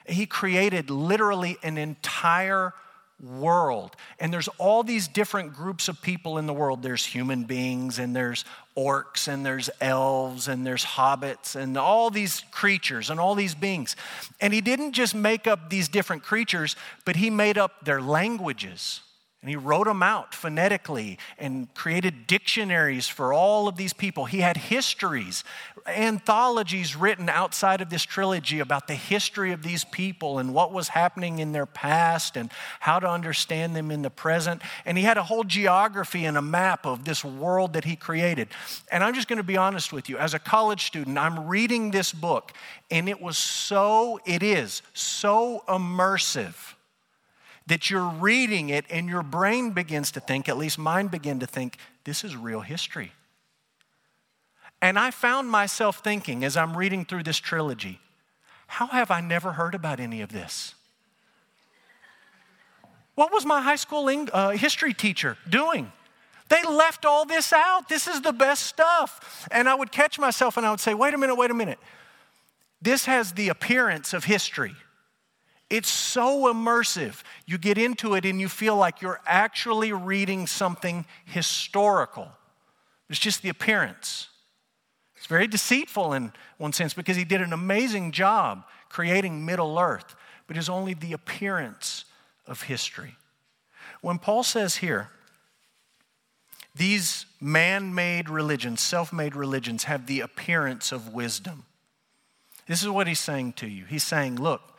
He 0.05 0.25
created 0.25 0.89
literally 0.89 1.57
an 1.63 1.77
entire 1.77 2.73
world. 3.21 3.95
And 4.19 4.33
there's 4.33 4.47
all 4.57 4.83
these 4.83 5.07
different 5.07 5.53
groups 5.53 5.87
of 5.87 6.01
people 6.01 6.37
in 6.37 6.47
the 6.47 6.53
world. 6.53 6.81
There's 6.81 7.05
human 7.05 7.43
beings, 7.43 7.99
and 7.99 8.15
there's 8.15 8.45
orcs, 8.75 9.27
and 9.27 9.45
there's 9.45 9.69
elves, 9.79 10.47
and 10.47 10.65
there's 10.65 10.83
hobbits, 10.83 11.55
and 11.55 11.77
all 11.77 12.09
these 12.09 12.43
creatures, 12.51 13.09
and 13.09 13.19
all 13.19 13.35
these 13.35 13.53
beings. 13.53 13.95
And 14.39 14.53
he 14.53 14.61
didn't 14.61 14.93
just 14.93 15.13
make 15.13 15.45
up 15.47 15.69
these 15.69 15.87
different 15.87 16.23
creatures, 16.23 16.75
but 17.05 17.15
he 17.15 17.29
made 17.29 17.57
up 17.57 17.85
their 17.85 18.01
languages. 18.01 19.01
And 19.41 19.49
he 19.49 19.55
wrote 19.55 19.87
them 19.87 20.03
out 20.03 20.35
phonetically 20.35 21.17
and 21.39 21.73
created 21.73 22.27
dictionaries 22.27 23.07
for 23.07 23.33
all 23.33 23.67
of 23.67 23.75
these 23.75 23.91
people. 23.91 24.25
He 24.25 24.41
had 24.41 24.55
histories, 24.55 25.43
anthologies 25.87 26.95
written 26.95 27.27
outside 27.27 27.81
of 27.81 27.89
this 27.89 28.03
trilogy 28.03 28.59
about 28.59 28.87
the 28.87 28.93
history 28.93 29.51
of 29.51 29.63
these 29.63 29.83
people 29.83 30.37
and 30.37 30.53
what 30.53 30.71
was 30.71 30.89
happening 30.89 31.39
in 31.39 31.53
their 31.53 31.65
past 31.65 32.37
and 32.37 32.51
how 32.81 32.99
to 32.99 33.09
understand 33.09 33.75
them 33.75 33.89
in 33.89 34.03
the 34.03 34.11
present. 34.11 34.61
And 34.85 34.95
he 34.95 35.03
had 35.03 35.17
a 35.17 35.23
whole 35.23 35.43
geography 35.43 36.25
and 36.25 36.37
a 36.37 36.41
map 36.43 36.85
of 36.85 37.03
this 37.03 37.25
world 37.25 37.73
that 37.73 37.85
he 37.85 37.95
created. 37.95 38.49
And 38.91 39.03
I'm 39.03 39.15
just 39.15 39.27
going 39.27 39.37
to 39.37 39.43
be 39.43 39.57
honest 39.57 39.91
with 39.91 40.07
you. 40.07 40.19
As 40.19 40.35
a 40.35 40.39
college 40.39 40.85
student, 40.85 41.17
I'm 41.17 41.47
reading 41.47 41.89
this 41.89 42.13
book, 42.13 42.53
and 42.91 43.09
it 43.09 43.19
was 43.19 43.39
so, 43.39 44.19
it 44.23 44.43
is 44.43 44.83
so 44.93 45.63
immersive 45.67 46.75
that 47.67 47.89
you're 47.89 48.09
reading 48.09 48.69
it 48.69 48.85
and 48.89 49.07
your 49.07 49.23
brain 49.23 49.71
begins 49.71 50.11
to 50.11 50.19
think, 50.19 50.49
at 50.49 50.57
least 50.57 50.77
mine 50.77 51.07
began 51.07 51.39
to 51.39 51.47
think, 51.47 51.77
this 52.03 52.23
is 52.23 52.35
real 52.35 52.61
history. 52.61 53.11
And 54.81 54.97
I 54.97 55.11
found 55.11 55.49
myself 55.49 56.03
thinking 56.03 56.43
as 56.43 56.57
I'm 56.57 56.75
reading 56.75 57.05
through 57.05 57.23
this 57.23 57.37
trilogy, 57.37 57.99
how 58.67 58.87
have 58.87 59.11
I 59.11 59.21
never 59.21 59.53
heard 59.53 59.75
about 59.75 59.99
any 59.99 60.21
of 60.21 60.31
this? 60.31 60.73
What 63.15 63.31
was 63.31 63.45
my 63.45 63.61
high 63.61 63.75
school 63.75 64.09
uh, 64.31 64.51
history 64.51 64.93
teacher 64.93 65.37
doing? 65.47 65.91
They 66.49 66.63
left 66.63 67.05
all 67.05 67.25
this 67.25 67.53
out. 67.53 67.87
This 67.87 68.07
is 68.07 68.21
the 68.21 68.33
best 68.33 68.63
stuff. 68.63 69.47
And 69.51 69.69
I 69.69 69.75
would 69.75 69.91
catch 69.91 70.17
myself 70.17 70.57
and 70.57 70.65
I 70.65 70.71
would 70.71 70.79
say, 70.79 70.93
wait 70.93 71.13
a 71.13 71.17
minute, 71.17 71.35
wait 71.35 71.51
a 71.51 71.53
minute. 71.53 71.79
This 72.81 73.05
has 73.05 73.33
the 73.33 73.49
appearance 73.49 74.13
of 74.13 74.23
history. 74.23 74.75
It's 75.71 75.89
so 75.89 76.53
immersive. 76.53 77.23
You 77.45 77.57
get 77.57 77.77
into 77.77 78.13
it 78.15 78.25
and 78.25 78.41
you 78.41 78.49
feel 78.49 78.75
like 78.75 79.01
you're 79.01 79.21
actually 79.25 79.93
reading 79.93 80.45
something 80.45 81.05
historical. 81.23 82.27
It's 83.09 83.17
just 83.17 83.41
the 83.41 83.47
appearance. 83.47 84.27
It's 85.15 85.27
very 85.27 85.47
deceitful 85.47 86.11
in 86.11 86.33
one 86.57 86.73
sense 86.73 86.93
because 86.93 87.15
he 87.15 87.23
did 87.23 87.39
an 87.39 87.53
amazing 87.53 88.11
job 88.11 88.65
creating 88.89 89.45
Middle 89.45 89.79
Earth, 89.79 90.13
but 90.45 90.57
it's 90.57 90.67
only 90.67 90.93
the 90.93 91.13
appearance 91.13 92.03
of 92.45 92.63
history. 92.63 93.15
When 94.01 94.19
Paul 94.19 94.43
says 94.43 94.77
here, 94.77 95.09
these 96.75 97.25
man 97.39 97.95
made 97.95 98.29
religions, 98.29 98.81
self 98.81 99.13
made 99.13 99.37
religions, 99.37 99.85
have 99.85 100.05
the 100.05 100.19
appearance 100.19 100.91
of 100.91 101.13
wisdom. 101.13 101.63
This 102.67 102.81
is 102.81 102.89
what 102.89 103.07
he's 103.07 103.19
saying 103.19 103.53
to 103.53 103.67
you. 103.67 103.85
He's 103.85 104.03
saying, 104.03 104.35
look, 104.35 104.70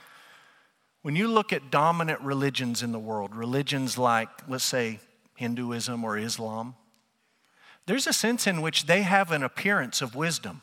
when 1.02 1.16
you 1.16 1.28
look 1.28 1.52
at 1.52 1.70
dominant 1.70 2.20
religions 2.20 2.82
in 2.82 2.92
the 2.92 2.98
world, 2.98 3.34
religions 3.34 3.98
like, 3.98 4.28
let's 4.48 4.64
say, 4.64 5.00
Hinduism 5.34 6.04
or 6.04 6.16
Islam, 6.16 6.76
there's 7.86 8.06
a 8.06 8.12
sense 8.12 8.46
in 8.46 8.62
which 8.62 8.86
they 8.86 9.02
have 9.02 9.32
an 9.32 9.42
appearance 9.42 10.00
of 10.00 10.14
wisdom. 10.14 10.62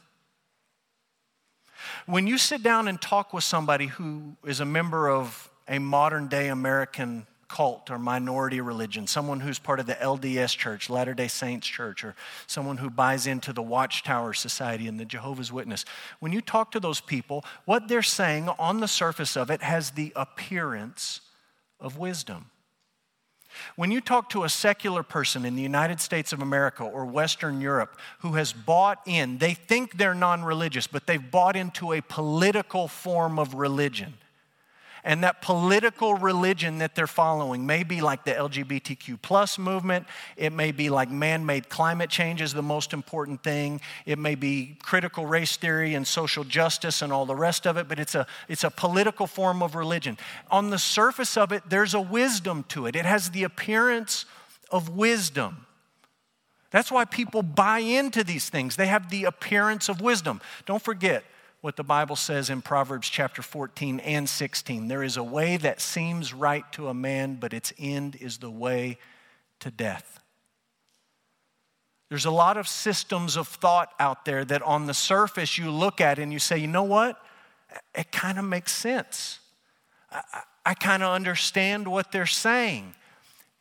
When 2.05 2.27
you 2.27 2.37
sit 2.37 2.63
down 2.63 2.87
and 2.87 3.01
talk 3.01 3.33
with 3.33 3.43
somebody 3.43 3.87
who 3.87 4.37
is 4.45 4.61
a 4.61 4.65
member 4.65 5.09
of 5.09 5.49
a 5.67 5.79
modern 5.79 6.27
day 6.27 6.47
American 6.47 7.27
cult 7.49 7.89
or 7.89 7.99
minority 7.99 8.61
religion, 8.61 9.07
someone 9.07 9.41
who's 9.41 9.59
part 9.59 9.79
of 9.79 9.87
the 9.87 9.95
LDS 9.95 10.55
Church, 10.55 10.89
Latter 10.89 11.13
day 11.13 11.27
Saints 11.27 11.67
Church, 11.67 12.03
or 12.05 12.15
someone 12.47 12.77
who 12.77 12.89
buys 12.89 13.27
into 13.27 13.51
the 13.51 13.61
Watchtower 13.61 14.33
Society 14.33 14.87
and 14.87 14.99
the 14.99 15.05
Jehovah's 15.05 15.51
Witness, 15.51 15.83
when 16.19 16.31
you 16.31 16.39
talk 16.39 16.71
to 16.71 16.79
those 16.79 17.01
people, 17.01 17.43
what 17.65 17.87
they're 17.87 18.01
saying 18.01 18.47
on 18.59 18.79
the 18.79 18.87
surface 18.87 19.35
of 19.35 19.49
it 19.49 19.61
has 19.61 19.91
the 19.91 20.13
appearance 20.15 21.21
of 21.81 21.97
wisdom. 21.97 22.51
When 23.75 23.89
you 23.89 23.99
talk 23.99 24.29
to 24.29 24.43
a 24.43 24.49
secular 24.49 25.01
person 25.01 25.43
in 25.43 25.55
the 25.55 25.61
United 25.63 25.99
States 25.99 26.31
of 26.31 26.41
America 26.41 26.83
or 26.83 27.05
Western 27.05 27.61
Europe 27.61 27.99
who 28.19 28.33
has 28.33 28.53
bought 28.53 28.99
in, 29.07 29.39
they 29.39 29.55
think 29.55 29.97
they're 29.97 30.13
non 30.13 30.43
religious, 30.43 30.85
but 30.85 31.07
they've 31.07 31.31
bought 31.31 31.55
into 31.55 31.93
a 31.93 32.01
political 32.01 32.87
form 32.87 33.39
of 33.39 33.55
religion 33.55 34.13
and 35.03 35.23
that 35.23 35.41
political 35.41 36.13
religion 36.15 36.79
that 36.79 36.95
they're 36.95 37.07
following 37.07 37.65
may 37.65 37.83
be 37.83 38.01
like 38.01 38.25
the 38.25 38.31
LGBTQ 38.31 39.21
plus 39.21 39.57
movement. 39.57 40.05
It 40.37 40.51
may 40.51 40.71
be 40.71 40.89
like 40.89 41.09
man 41.09 41.45
made 41.45 41.69
climate 41.69 42.09
change 42.09 42.41
is 42.41 42.53
the 42.53 42.61
most 42.61 42.93
important 42.93 43.43
thing. 43.43 43.81
It 44.05 44.19
may 44.19 44.35
be 44.35 44.77
critical 44.81 45.25
race 45.25 45.55
theory 45.55 45.93
and 45.93 46.05
social 46.05 46.43
justice 46.43 47.01
and 47.01 47.13
all 47.13 47.25
the 47.25 47.35
rest 47.35 47.65
of 47.65 47.77
it, 47.77 47.87
but 47.87 47.99
it's 47.99 48.15
a, 48.15 48.27
it's 48.47 48.63
a 48.63 48.71
political 48.71 49.27
form 49.27 49.61
of 49.61 49.75
religion. 49.75 50.17
On 50.51 50.69
the 50.69 50.79
surface 50.79 51.37
of 51.37 51.51
it, 51.51 51.63
there's 51.69 51.93
a 51.93 52.01
wisdom 52.01 52.65
to 52.69 52.85
it, 52.85 52.95
it 52.95 53.05
has 53.05 53.31
the 53.31 53.43
appearance 53.43 54.25
of 54.71 54.89
wisdom. 54.89 55.65
That's 56.71 56.91
why 56.91 57.05
people 57.05 57.41
buy 57.41 57.79
into 57.79 58.23
these 58.23 58.49
things. 58.49 58.75
They 58.75 58.87
have 58.87 59.09
the 59.09 59.23
appearance 59.23 59.89
of 59.89 60.01
wisdom. 60.01 60.39
Don't 60.65 60.81
forget, 60.81 61.23
what 61.61 61.75
the 61.75 61.83
Bible 61.83 62.15
says 62.15 62.49
in 62.49 62.61
Proverbs 62.61 63.09
chapter 63.09 63.41
14 63.41 63.99
and 63.99 64.29
16. 64.29 64.87
There 64.87 65.03
is 65.03 65.17
a 65.17 65.23
way 65.23 65.57
that 65.57 65.81
seems 65.81 66.33
right 66.33 66.63
to 66.73 66.87
a 66.87 66.93
man, 66.93 67.35
but 67.35 67.53
its 67.53 67.73
end 67.77 68.15
is 68.19 68.37
the 68.37 68.49
way 68.49 68.97
to 69.59 69.69
death. 69.69 70.19
There's 72.07 72.25
a 72.25 72.31
lot 72.31 72.57
of 72.57 72.67
systems 72.67 73.35
of 73.35 73.47
thought 73.47 73.91
out 73.99 74.25
there 74.25 74.43
that 74.45 74.61
on 74.63 74.87
the 74.87 74.93
surface 74.93 75.57
you 75.57 75.69
look 75.69 76.01
at 76.01 76.17
and 76.17 76.33
you 76.33 76.39
say, 76.39 76.57
you 76.57 76.67
know 76.67 76.83
what? 76.83 77.21
It 77.93 78.11
kind 78.11 78.39
of 78.39 78.45
makes 78.45 78.71
sense. 78.71 79.39
I, 80.11 80.21
I 80.65 80.73
kind 80.73 81.03
of 81.03 81.13
understand 81.13 81.87
what 81.87 82.11
they're 82.11 82.25
saying. 82.25 82.95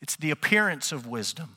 It's 0.00 0.16
the 0.16 0.30
appearance 0.30 0.92
of 0.92 1.06
wisdom. 1.06 1.56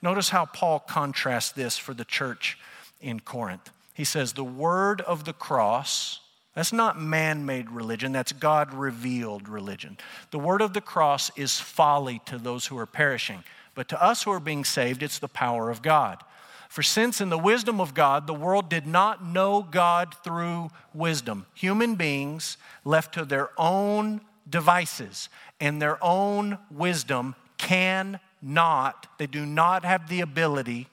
Notice 0.00 0.30
how 0.30 0.46
Paul 0.46 0.78
contrasts 0.78 1.52
this 1.52 1.76
for 1.76 1.92
the 1.92 2.04
church 2.04 2.56
in 3.00 3.20
Corinth. 3.20 3.70
He 4.00 4.04
says, 4.04 4.32
the 4.32 4.42
word 4.42 5.02
of 5.02 5.24
the 5.24 5.34
cross, 5.34 6.20
that's 6.54 6.72
not 6.72 6.98
man 6.98 7.44
made 7.44 7.70
religion, 7.70 8.12
that's 8.12 8.32
God 8.32 8.72
revealed 8.72 9.46
religion. 9.46 9.98
The 10.30 10.38
word 10.38 10.62
of 10.62 10.72
the 10.72 10.80
cross 10.80 11.30
is 11.36 11.60
folly 11.60 12.22
to 12.24 12.38
those 12.38 12.64
who 12.64 12.78
are 12.78 12.86
perishing, 12.86 13.44
but 13.74 13.90
to 13.90 14.02
us 14.02 14.22
who 14.22 14.32
are 14.32 14.40
being 14.40 14.64
saved, 14.64 15.02
it's 15.02 15.18
the 15.18 15.28
power 15.28 15.68
of 15.68 15.82
God. 15.82 16.24
For 16.70 16.82
since 16.82 17.20
in 17.20 17.28
the 17.28 17.36
wisdom 17.36 17.78
of 17.78 17.92
God, 17.92 18.26
the 18.26 18.32
world 18.32 18.70
did 18.70 18.86
not 18.86 19.22
know 19.22 19.68
God 19.70 20.14
through 20.24 20.70
wisdom, 20.94 21.44
human 21.52 21.94
beings 21.94 22.56
left 22.86 23.12
to 23.16 23.26
their 23.26 23.50
own 23.58 24.22
devices 24.48 25.28
and 25.60 25.82
their 25.82 26.02
own 26.02 26.56
wisdom 26.70 27.34
cannot, 27.58 29.08
they 29.18 29.26
do 29.26 29.44
not 29.44 29.84
have 29.84 30.08
the 30.08 30.22
ability 30.22 30.88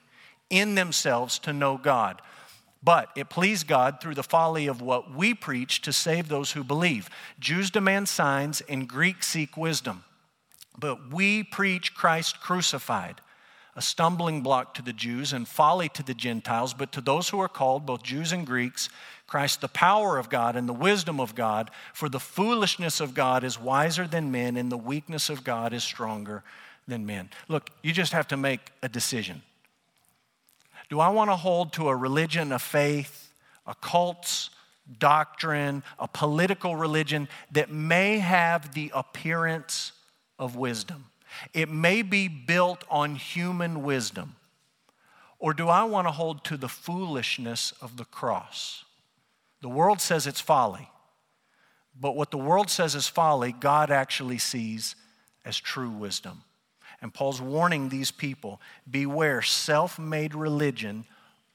in 0.50 0.74
themselves 0.74 1.38
to 1.38 1.54
know 1.54 1.78
God. 1.78 2.20
But 2.82 3.10
it 3.16 3.28
pleased 3.28 3.66
God 3.66 4.00
through 4.00 4.14
the 4.14 4.22
folly 4.22 4.66
of 4.66 4.80
what 4.80 5.12
we 5.12 5.34
preach 5.34 5.82
to 5.82 5.92
save 5.92 6.28
those 6.28 6.52
who 6.52 6.62
believe. 6.62 7.10
Jews 7.40 7.70
demand 7.70 8.08
signs 8.08 8.60
and 8.62 8.88
Greeks 8.88 9.26
seek 9.26 9.56
wisdom. 9.56 10.04
But 10.78 11.12
we 11.12 11.42
preach 11.42 11.94
Christ 11.94 12.40
crucified, 12.40 13.20
a 13.74 13.82
stumbling 13.82 14.42
block 14.42 14.74
to 14.74 14.82
the 14.82 14.92
Jews 14.92 15.32
and 15.32 15.46
folly 15.46 15.88
to 15.90 16.04
the 16.04 16.14
Gentiles. 16.14 16.72
But 16.72 16.92
to 16.92 17.00
those 17.00 17.30
who 17.30 17.40
are 17.40 17.48
called, 17.48 17.84
both 17.84 18.04
Jews 18.04 18.30
and 18.30 18.46
Greeks, 18.46 18.88
Christ 19.26 19.60
the 19.60 19.68
power 19.68 20.16
of 20.16 20.30
God 20.30 20.54
and 20.54 20.68
the 20.68 20.72
wisdom 20.72 21.18
of 21.20 21.34
God. 21.34 21.72
For 21.92 22.08
the 22.08 22.20
foolishness 22.20 23.00
of 23.00 23.12
God 23.12 23.42
is 23.42 23.60
wiser 23.60 24.06
than 24.06 24.30
men, 24.30 24.56
and 24.56 24.70
the 24.70 24.78
weakness 24.78 25.28
of 25.28 25.42
God 25.42 25.72
is 25.72 25.82
stronger 25.82 26.44
than 26.86 27.04
men. 27.04 27.28
Look, 27.48 27.70
you 27.82 27.92
just 27.92 28.12
have 28.12 28.28
to 28.28 28.36
make 28.36 28.72
a 28.82 28.88
decision. 28.88 29.42
Do 30.88 31.00
I 31.00 31.08
want 31.10 31.30
to 31.30 31.36
hold 31.36 31.72
to 31.74 31.88
a 31.88 31.96
religion, 31.96 32.52
a 32.52 32.58
faith, 32.58 33.32
a 33.66 33.74
cult's 33.74 34.50
doctrine, 34.98 35.82
a 35.98 36.08
political 36.08 36.76
religion 36.76 37.28
that 37.52 37.70
may 37.70 38.18
have 38.18 38.74
the 38.74 38.90
appearance 38.94 39.92
of 40.38 40.56
wisdom? 40.56 41.06
It 41.52 41.68
may 41.68 42.02
be 42.02 42.28
built 42.28 42.84
on 42.88 43.16
human 43.16 43.82
wisdom. 43.82 44.36
Or 45.38 45.52
do 45.52 45.68
I 45.68 45.84
want 45.84 46.06
to 46.06 46.12
hold 46.12 46.42
to 46.44 46.56
the 46.56 46.68
foolishness 46.68 47.72
of 47.80 47.96
the 47.96 48.04
cross? 48.04 48.84
The 49.60 49.68
world 49.68 50.00
says 50.00 50.26
it's 50.26 50.40
folly. 50.40 50.88
But 52.00 52.16
what 52.16 52.30
the 52.30 52.38
world 52.38 52.70
says 52.70 52.94
is 52.94 53.08
folly, 53.08 53.52
God 53.52 53.90
actually 53.90 54.38
sees 54.38 54.96
as 55.44 55.58
true 55.58 55.90
wisdom. 55.90 56.42
And 57.00 57.14
Paul's 57.14 57.40
warning 57.40 57.88
these 57.88 58.10
people 58.10 58.60
beware, 58.90 59.42
self 59.42 59.98
made 59.98 60.34
religion 60.34 61.04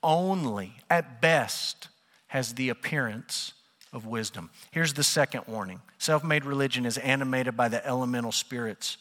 only, 0.02 0.74
at 0.90 1.22
best, 1.22 1.90
has 2.28 2.56
the 2.56 2.70
appearance 2.70 3.54
of 3.92 4.06
wisdom. 4.06 4.50
Here's 4.72 4.94
the 4.94 5.04
second 5.04 5.44
warning 5.48 5.82
self 5.98 6.24
made 6.24 6.46
religion 6.46 6.86
is 6.86 6.98
animated 6.98 7.56
by 7.56 7.70
the 7.70 7.86
elemental 7.86 8.32
spirits 8.32 8.98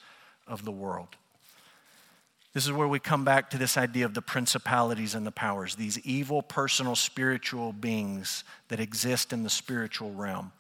of 0.47 0.65
the 0.65 0.71
world. 0.71 1.17
This 2.53 2.67
is 2.67 2.73
where 2.73 2.89
we 2.89 2.99
come 2.99 3.25
back 3.25 3.49
to 3.51 3.59
this 3.59 3.79
idea 3.79 4.05
of 4.05 4.13
the 4.13 4.21
principalities 4.21 5.15
and 5.15 5.27
the 5.27 5.33
powers, 5.33 5.75
these 5.75 5.99
evil, 6.01 6.43
personal, 6.43 6.95
spiritual 6.95 7.73
beings 7.73 8.45
that 8.69 8.79
exist 8.79 9.33
in 9.33 9.43
the 9.43 9.51
spiritual 9.51 10.13
realm. 10.13 10.53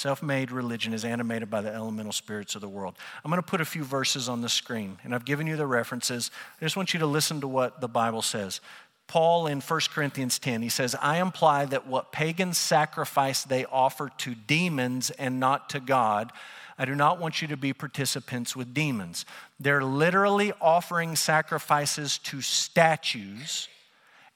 Self 0.00 0.22
made 0.22 0.50
religion 0.50 0.94
is 0.94 1.04
animated 1.04 1.50
by 1.50 1.60
the 1.60 1.70
elemental 1.70 2.10
spirits 2.10 2.54
of 2.54 2.62
the 2.62 2.68
world. 2.70 2.96
I'm 3.22 3.30
going 3.30 3.42
to 3.42 3.46
put 3.46 3.60
a 3.60 3.66
few 3.66 3.84
verses 3.84 4.30
on 4.30 4.40
the 4.40 4.48
screen, 4.48 4.96
and 5.04 5.14
I've 5.14 5.26
given 5.26 5.46
you 5.46 5.58
the 5.58 5.66
references. 5.66 6.30
I 6.58 6.64
just 6.64 6.74
want 6.74 6.94
you 6.94 7.00
to 7.00 7.06
listen 7.06 7.42
to 7.42 7.46
what 7.46 7.82
the 7.82 7.86
Bible 7.86 8.22
says. 8.22 8.62
Paul 9.08 9.46
in 9.46 9.60
1 9.60 9.80
Corinthians 9.92 10.38
10, 10.38 10.62
he 10.62 10.70
says, 10.70 10.96
I 11.02 11.20
imply 11.20 11.66
that 11.66 11.86
what 11.86 12.12
pagan 12.12 12.54
sacrifice 12.54 13.44
they 13.44 13.66
offer 13.66 14.10
to 14.18 14.34
demons 14.34 15.10
and 15.10 15.38
not 15.38 15.68
to 15.68 15.80
God. 15.80 16.32
I 16.78 16.86
do 16.86 16.94
not 16.94 17.20
want 17.20 17.42
you 17.42 17.48
to 17.48 17.58
be 17.58 17.74
participants 17.74 18.56
with 18.56 18.72
demons. 18.72 19.26
They're 19.58 19.84
literally 19.84 20.54
offering 20.62 21.14
sacrifices 21.14 22.16
to 22.20 22.40
statues 22.40 23.68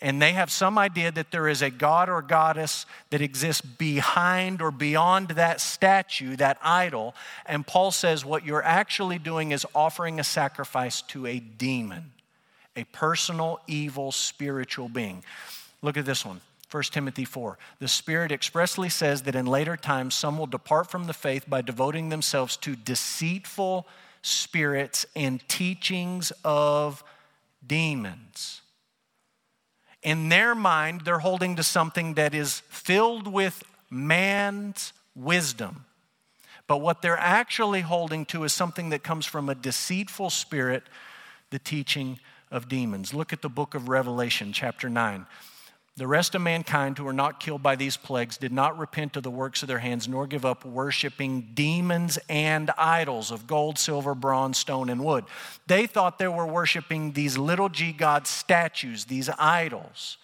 and 0.05 0.21
they 0.21 0.33
have 0.33 0.51
some 0.51 0.77
idea 0.77 1.11
that 1.11 1.31
there 1.31 1.49
is 1.49 1.62
a 1.62 1.71
god 1.71 2.11
or 2.11 2.21
goddess 2.21 2.85
that 3.09 3.23
exists 3.23 3.62
behind 3.62 4.61
or 4.61 4.71
beyond 4.71 5.29
that 5.29 5.62
statue, 5.62 6.37
that 6.37 6.59
idol. 6.62 7.14
And 7.47 7.67
Paul 7.67 7.90
says 7.90 8.23
what 8.23 8.45
you're 8.45 8.62
actually 8.62 9.19
doing 9.19 9.51
is 9.51 9.67
offering 9.75 10.21
a 10.21 10.25
sacrifice 10.25 11.01
to 11.01 11.27
a 11.27 11.38
demon, 11.38 12.12
a 12.77 12.85
personal, 12.85 13.61
evil, 13.67 14.12
spiritual 14.12 14.90
being. 14.90 15.25
Look 15.81 15.97
at 15.97 16.05
this 16.05 16.23
one. 16.23 16.43
1 16.71 16.83
Timothy 16.83 17.25
4. 17.25 17.57
The 17.79 17.88
Spirit 17.88 18.31
expressly 18.31 18.90
says 18.90 19.23
that 19.23 19.35
in 19.35 19.47
later 19.47 19.75
times 19.75 20.14
some 20.14 20.37
will 20.37 20.47
depart 20.47 20.90
from 20.90 21.07
the 21.07 21.14
faith 21.14 21.49
by 21.49 21.62
devoting 21.62 22.11
themselves 22.11 22.59
to 22.59 22.77
deceitful 22.77 23.87
spirits 24.21 25.07
and 25.17 25.49
teachings 25.49 26.31
of 26.45 27.03
demons 27.67 28.61
in 30.05 30.29
their 30.29 30.55
mind, 30.55 31.01
they're 31.01 31.19
holding 31.19 31.57
to 31.57 31.62
something 31.62 32.14
that 32.14 32.35
is 32.35 32.61
filled 32.69 33.27
with 33.27 33.64
man's 33.90 34.93
wisdom. 35.17 35.87
But 36.67 36.79
what 36.79 37.03
they're 37.03 37.19
actually 37.19 37.81
holding 37.81 38.25
to 38.27 38.45
is 38.45 38.53
something 38.53 38.90
that 38.90 39.03
comes 39.03 39.27
from 39.27 39.49
a 39.49 39.55
deceitful 39.55 40.31
spirit, 40.31 40.85
the 41.51 41.59
teaching 41.59 42.21
of 42.51 42.69
demons. 42.69 43.12
Look 43.12 43.33
at 43.33 43.43
the 43.43 43.49
book 43.49 43.75
of 43.75 43.88
Revelation, 43.88 44.53
chapter 44.53 44.88
9. 44.88 45.27
The 45.96 46.09
rest 46.09 46.35
of 46.35 46.42
mankind 46.42 46.98
who 46.98 47.04
were 47.04 47.12
not 47.12 47.38
killed 47.38 47.62
by 47.62 47.76
these 47.76 47.96
plagues 47.96 48.37
did 48.37 48.52
not 48.52 48.76
repent 48.76 49.16
of 49.16 49.22
the 49.22 49.30
works 49.30 49.62
of 49.62 49.68
their 49.68 49.78
hands, 49.78 50.09
nor 50.09 50.26
give 50.26 50.44
up 50.44 50.64
worshiping 50.64 51.50
demons 51.54 52.18
and 52.28 52.72
idols 52.76 53.30
of 53.30 53.46
gold, 53.46 53.78
silver, 53.78 54.12
bronze, 54.16 54.59
stone, 54.59 54.90
and 54.90 55.04
wood. 55.04 55.24
They 55.68 55.87
thought 55.87 56.18
they 56.18 56.26
were 56.26 56.46
worshiping 56.46 57.12
these 57.12 57.38
little 57.38 57.68
g 57.68 57.92
god 57.92 58.26
statues, 58.26 59.04
these 59.04 59.30
idols. 59.38 60.18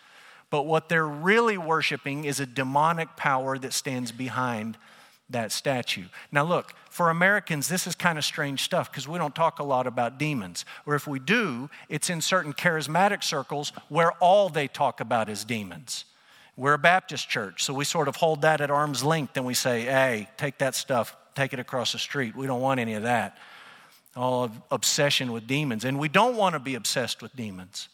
But 0.50 0.66
what 0.66 0.88
they're 0.88 1.06
really 1.06 1.56
worshiping 1.56 2.24
is 2.24 2.40
a 2.40 2.46
demonic 2.46 3.14
power 3.16 3.56
that 3.56 3.72
stands 3.72 4.11
behind 4.11 4.76
that 5.33 5.53
statue. 5.53 6.05
Now, 6.33 6.45
look, 6.45 6.75
for 6.90 7.11
Americans, 7.11 7.69
this 7.69 7.87
is 7.87 7.95
kind 7.95 8.19
of 8.19 8.25
strange 8.25 8.62
stuff 8.62 8.90
because 8.90 9.07
we 9.07 9.19
don't 9.19 9.35
talk 9.35 9.59
a 9.59 9.64
lot 9.64 9.87
about 9.87 10.19
demons. 10.19 10.64
Or 10.87 10.95
if 10.95 11.07
we 11.07 11.19
do, 11.19 11.71
it's 11.88 12.11
in 12.11 12.21
certain 12.21 12.53
charismatic 12.53 13.23
circles 13.23 13.73
where 13.88 14.12
all 14.12 14.49
they 14.49 14.69
talk 14.69 15.01
about 15.01 15.29
is 15.29 15.45
demons. 15.45 16.05
We're 16.57 16.75
a 16.75 16.79
Baptist 16.79 17.29
church, 17.29 17.64
so 17.64 17.73
we 17.73 17.85
sort 17.85 18.09
of 18.09 18.16
hold 18.16 18.43
that 18.43 18.61
at 18.61 18.71
arm's 18.71 19.03
length 19.03 19.37
and 19.37 19.47
we 19.47 19.55
say, 19.55 19.83
hey, 19.83 20.29
take 20.37 20.59
that 20.59 20.75
stuff, 20.75 21.16
take 21.35 21.53
it 21.53 21.59
across 21.59 21.93
the 21.93 21.99
street. 21.99 22.37
We 22.37 22.47
don't 22.47 22.61
want 22.61 22.81
any 22.81 22.95
of 22.95 23.05
that. 23.05 23.38
All 24.16 24.51
obsession 24.71 25.33
with 25.33 25.47
demons. 25.47 25.85
And 25.85 25.99
we 25.99 26.09
don't 26.09 26.37
want 26.37 26.55
to 26.55 26.59
be 26.59 26.75
obsessed 26.75 27.23
with 27.23 27.35
demons. 27.35 27.88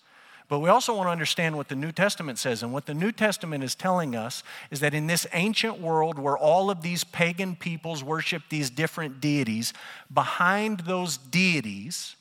But 0.49 0.61
we 0.61 0.69
also 0.69 0.95
want 0.95 1.09
to 1.09 1.13
understand 1.13 1.57
what 1.57 1.69
the 1.69 1.75
New 1.75 1.91
Testament 1.91 2.39
says. 2.39 2.63
And 2.63 2.73
what 2.73 2.87
the 2.87 2.95
New 2.95 3.11
Testament 3.11 3.65
is 3.65 3.75
telling 3.75 4.15
us 4.15 4.45
is 4.71 4.81
that 4.81 4.95
in 4.95 5.09
this 5.09 5.27
ancient 5.33 5.81
world 5.81 6.19
where 6.19 6.39
all 6.39 6.71
of 6.71 6.83
these 6.83 7.03
pagan 7.03 7.57
peoples 7.57 8.05
worship 8.05 8.43
these 8.49 8.71
different 8.71 9.21
deities, 9.21 9.73
behind 10.13 10.81
those 10.81 11.17
deities 11.17 12.15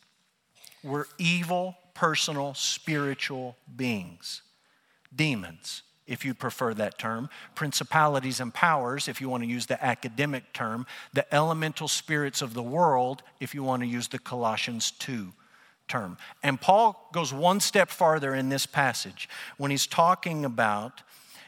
were 0.83 1.07
evil, 1.19 1.77
personal, 1.93 2.53
spiritual 2.55 3.55
beings, 3.75 4.41
demons 5.15 5.83
if 6.07 6.23
you 6.23 6.35
prefer 6.35 6.71
that 6.71 6.99
term, 6.99 7.29
principalities 7.55 8.39
and 8.39 8.53
powers, 8.53 9.07
if 9.07 9.19
you 9.19 9.27
want 9.27 9.41
to 9.41 9.49
use 9.49 9.65
the 9.65 9.83
academic 9.83 10.53
term, 10.53 10.85
the 11.13 11.33
elemental 11.33 11.87
spirits 11.87 12.43
of 12.43 12.53
the 12.53 12.61
world, 12.61 13.23
if 13.39 13.55
you 13.55 13.63
want 13.63 13.81
to 13.81 13.87
use 13.87 14.07
the 14.07 14.19
Colossians 14.19 14.91
2 14.91 15.33
term. 15.87 16.17
And 16.43 16.59
Paul 16.59 17.09
goes 17.11 17.33
one 17.33 17.59
step 17.59 17.89
farther 17.89 18.33
in 18.33 18.49
this 18.49 18.65
passage 18.65 19.29
when 19.57 19.71
he's 19.71 19.87
talking 19.87 20.45
about 20.45 21.01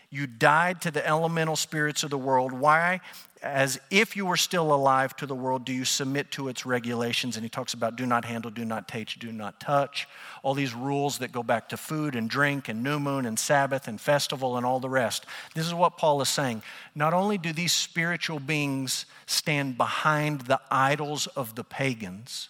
you 0.10 0.26
died 0.26 0.82
to 0.82 0.92
the 0.92 1.06
elemental 1.06 1.56
spirits 1.56 2.04
of 2.04 2.10
the 2.10 2.18
world. 2.18 2.54
Why? 2.54 3.02
As 3.44 3.80
if 3.92 4.16
you 4.16 4.26
were 4.26 4.38
still 4.38 4.74
alive 4.74 5.16
to 5.18 5.26
the 5.26 5.36
world, 5.36 5.66
do 5.66 5.74
you 5.74 5.86
submit 5.86 6.32
to 6.32 6.48
its 6.48 6.66
regulations? 6.66 7.36
And 7.36 7.44
he 7.44 7.50
talks 7.50 7.74
about 7.74 7.98
do 7.98 8.06
not 8.06 8.26
handle, 8.26 8.50
do 8.50 8.66
not 8.66 8.88
touch, 8.88 9.20
do 9.20 9.32
not 9.32 9.60
touch. 9.60 10.08
All 10.44 10.54
these 10.54 10.74
rules 10.74 11.20
that 11.20 11.32
go 11.32 11.44
back 11.44 11.70
to 11.70 11.78
food 11.78 12.16
and 12.16 12.30
drink 12.30 12.70
and 12.70 12.84
new 12.84 13.00
moon 13.00 13.26
and 13.26 13.38
Sabbath 13.38 13.88
and 13.88 14.00
festival 14.00 14.56
and 14.58 14.66
all 14.66 14.80
the 14.80 14.90
rest. 14.90 15.26
This 15.54 15.68
is 15.68 15.74
what 15.74 15.98
Paul 15.98 16.22
is 16.22 16.30
saying. 16.30 16.64
Not 16.96 17.14
only 17.14 17.38
do 17.38 17.52
these 17.52 17.74
spiritual 17.74 18.40
beings 18.40 19.06
stand 19.26 19.78
behind 19.78 20.42
the 20.42 20.62
idols 20.72 21.28
of 21.28 21.56
the 21.56 21.66
pagans, 21.66 22.50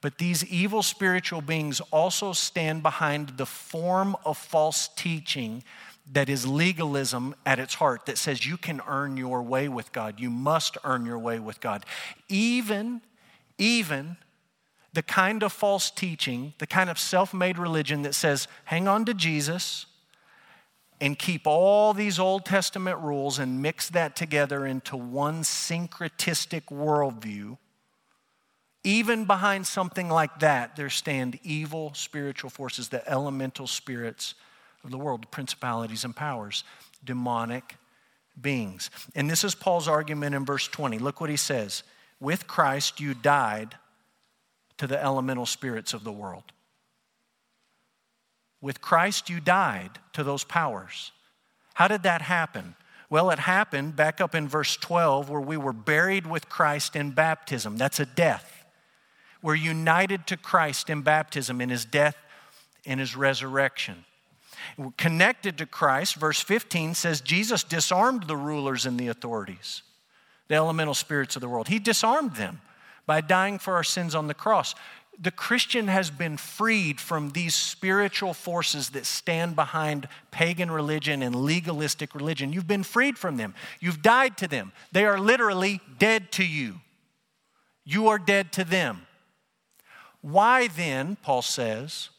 but 0.00 0.18
these 0.18 0.44
evil 0.44 0.82
spiritual 0.82 1.40
beings 1.40 1.80
also 1.90 2.32
stand 2.32 2.82
behind 2.82 3.30
the 3.30 3.46
form 3.46 4.16
of 4.24 4.38
false 4.38 4.88
teaching 4.88 5.64
that 6.12 6.28
is 6.28 6.46
legalism 6.46 7.34
at 7.44 7.58
its 7.58 7.74
heart 7.74 8.06
that 8.06 8.16
says 8.16 8.46
you 8.46 8.56
can 8.56 8.80
earn 8.86 9.16
your 9.16 9.42
way 9.42 9.68
with 9.68 9.92
God. 9.92 10.20
You 10.20 10.30
must 10.30 10.78
earn 10.84 11.04
your 11.04 11.18
way 11.18 11.38
with 11.38 11.60
God. 11.60 11.84
Even, 12.28 13.02
even 13.58 14.16
the 14.92 15.02
kind 15.02 15.42
of 15.42 15.52
false 15.52 15.90
teaching, 15.90 16.54
the 16.58 16.66
kind 16.66 16.88
of 16.88 16.98
self 16.98 17.34
made 17.34 17.58
religion 17.58 18.02
that 18.02 18.14
says, 18.14 18.48
hang 18.64 18.88
on 18.88 19.04
to 19.04 19.14
Jesus 19.14 19.86
and 21.00 21.18
keep 21.18 21.46
all 21.46 21.92
these 21.92 22.18
Old 22.18 22.44
Testament 22.44 22.98
rules 22.98 23.38
and 23.38 23.62
mix 23.62 23.88
that 23.90 24.16
together 24.16 24.66
into 24.66 24.96
one 24.96 25.42
syncretistic 25.42 26.66
worldview 26.66 27.58
even 28.88 29.26
behind 29.26 29.66
something 29.66 30.08
like 30.08 30.40
that, 30.40 30.74
there 30.74 30.88
stand 30.88 31.38
evil 31.44 31.92
spiritual 31.92 32.48
forces, 32.48 32.88
the 32.88 33.06
elemental 33.06 33.66
spirits 33.66 34.34
of 34.82 34.90
the 34.90 34.96
world, 34.96 35.30
principalities 35.30 36.06
and 36.06 36.16
powers, 36.16 36.64
demonic 37.04 37.76
beings. 38.40 38.88
And 39.14 39.28
this 39.28 39.44
is 39.44 39.54
Paul's 39.54 39.88
argument 39.88 40.34
in 40.34 40.46
verse 40.46 40.66
20. 40.68 40.98
Look 41.00 41.20
what 41.20 41.28
he 41.28 41.36
says 41.36 41.82
With 42.18 42.46
Christ, 42.46 42.98
you 42.98 43.12
died 43.12 43.74
to 44.78 44.86
the 44.86 45.02
elemental 45.02 45.44
spirits 45.44 45.92
of 45.92 46.02
the 46.02 46.12
world. 46.12 46.44
With 48.62 48.80
Christ, 48.80 49.28
you 49.28 49.38
died 49.38 49.98
to 50.14 50.24
those 50.24 50.44
powers. 50.44 51.12
How 51.74 51.88
did 51.88 52.04
that 52.04 52.22
happen? 52.22 52.74
Well, 53.10 53.28
it 53.28 53.38
happened 53.38 53.96
back 53.96 54.18
up 54.18 54.34
in 54.34 54.48
verse 54.48 54.78
12 54.78 55.28
where 55.28 55.42
we 55.42 55.58
were 55.58 55.74
buried 55.74 56.26
with 56.26 56.48
Christ 56.48 56.96
in 56.96 57.10
baptism. 57.10 57.76
That's 57.76 58.00
a 58.00 58.06
death. 58.06 58.57
We're 59.42 59.54
united 59.54 60.26
to 60.28 60.36
Christ 60.36 60.90
in 60.90 61.02
baptism, 61.02 61.60
in 61.60 61.68
his 61.68 61.84
death 61.84 62.16
in 62.88 62.98
his 62.98 63.14
resurrection. 63.14 64.04
We're 64.76 64.90
connected 64.96 65.58
to 65.58 65.66
Christ, 65.66 66.16
verse 66.16 66.40
15 66.40 66.94
says 66.94 67.20
Jesus 67.20 67.62
disarmed 67.62 68.24
the 68.24 68.36
rulers 68.36 68.86
and 68.86 68.98
the 68.98 69.08
authorities, 69.08 69.82
the 70.48 70.56
elemental 70.56 70.94
spirits 70.94 71.36
of 71.36 71.42
the 71.42 71.48
world. 71.48 71.68
He 71.68 71.78
disarmed 71.78 72.36
them 72.36 72.60
by 73.06 73.20
dying 73.20 73.58
for 73.58 73.74
our 73.74 73.84
sins 73.84 74.14
on 74.14 74.26
the 74.26 74.34
cross. 74.34 74.74
The 75.20 75.30
Christian 75.30 75.88
has 75.88 76.10
been 76.10 76.36
freed 76.36 77.00
from 77.00 77.30
these 77.30 77.54
spiritual 77.54 78.34
forces 78.34 78.90
that 78.90 79.04
stand 79.04 79.54
behind 79.54 80.08
pagan 80.30 80.70
religion 80.70 81.22
and 81.22 81.34
legalistic 81.34 82.14
religion. 82.14 82.52
You've 82.52 82.68
been 82.68 82.84
freed 82.84 83.18
from 83.18 83.36
them. 83.36 83.54
You've 83.80 84.00
died 84.00 84.36
to 84.38 84.48
them. 84.48 84.72
They 84.92 85.04
are 85.04 85.18
literally 85.18 85.80
dead 85.98 86.32
to 86.32 86.44
you. 86.44 86.76
You 87.84 88.08
are 88.08 88.18
dead 88.18 88.52
to 88.52 88.64
them. 88.64 89.07
Why 90.20 90.68
then, 90.68 91.16
Paul 91.22 91.42
says, 91.42 92.10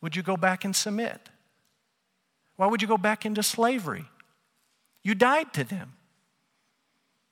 would 0.00 0.14
you 0.14 0.22
go 0.22 0.36
back 0.36 0.64
and 0.64 0.74
submit? 0.76 1.28
Why 2.56 2.66
would 2.66 2.82
you 2.82 2.88
go 2.88 2.98
back 2.98 3.24
into 3.24 3.42
slavery? 3.42 4.04
You 5.02 5.14
died 5.14 5.52
to 5.54 5.64
them. 5.64 5.94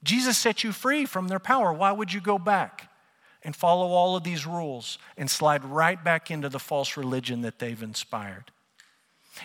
Jesus 0.02 0.38
set 0.38 0.62
you 0.62 0.72
free 0.72 1.04
from 1.04 1.28
their 1.28 1.38
power. 1.38 1.72
Why 1.72 1.92
would 1.92 2.12
you 2.12 2.20
go 2.20 2.38
back 2.38 2.90
and 3.42 3.54
follow 3.54 3.88
all 3.88 4.16
of 4.16 4.24
these 4.24 4.46
rules 4.46 4.98
and 5.16 5.30
slide 5.30 5.64
right 5.64 6.02
back 6.02 6.30
into 6.30 6.48
the 6.48 6.58
false 6.58 6.96
religion 6.96 7.42
that 7.42 7.58
they've 7.58 7.82
inspired? 7.82 8.52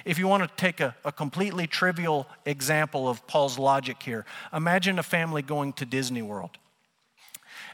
If 0.05 0.17
you 0.17 0.27
want 0.27 0.43
to 0.43 0.55
take 0.55 0.79
a, 0.79 0.95
a 1.03 1.11
completely 1.11 1.67
trivial 1.67 2.27
example 2.45 3.09
of 3.09 3.25
Paul's 3.27 3.59
logic 3.59 4.01
here, 4.03 4.25
imagine 4.53 4.99
a 4.99 5.03
family 5.03 5.41
going 5.41 5.73
to 5.73 5.85
Disney 5.85 6.21
World. 6.21 6.57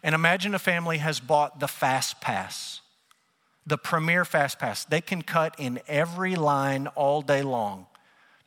And 0.08 0.16
imagine 0.16 0.56
a 0.56 0.60
family 0.60 1.00
has 1.00 1.20
bought 1.20 1.60
the 1.60 1.68
Fast 1.68 2.22
Pass, 2.22 2.80
the 3.66 3.78
premier 3.78 4.24
Fast 4.24 4.58
Pass. 4.58 4.86
They 4.86 5.02
can 5.02 5.22
cut 5.22 5.54
in 5.58 5.82
every 5.86 6.38
line 6.38 6.88
all 6.96 7.22
day 7.22 7.42
long. 7.42 7.88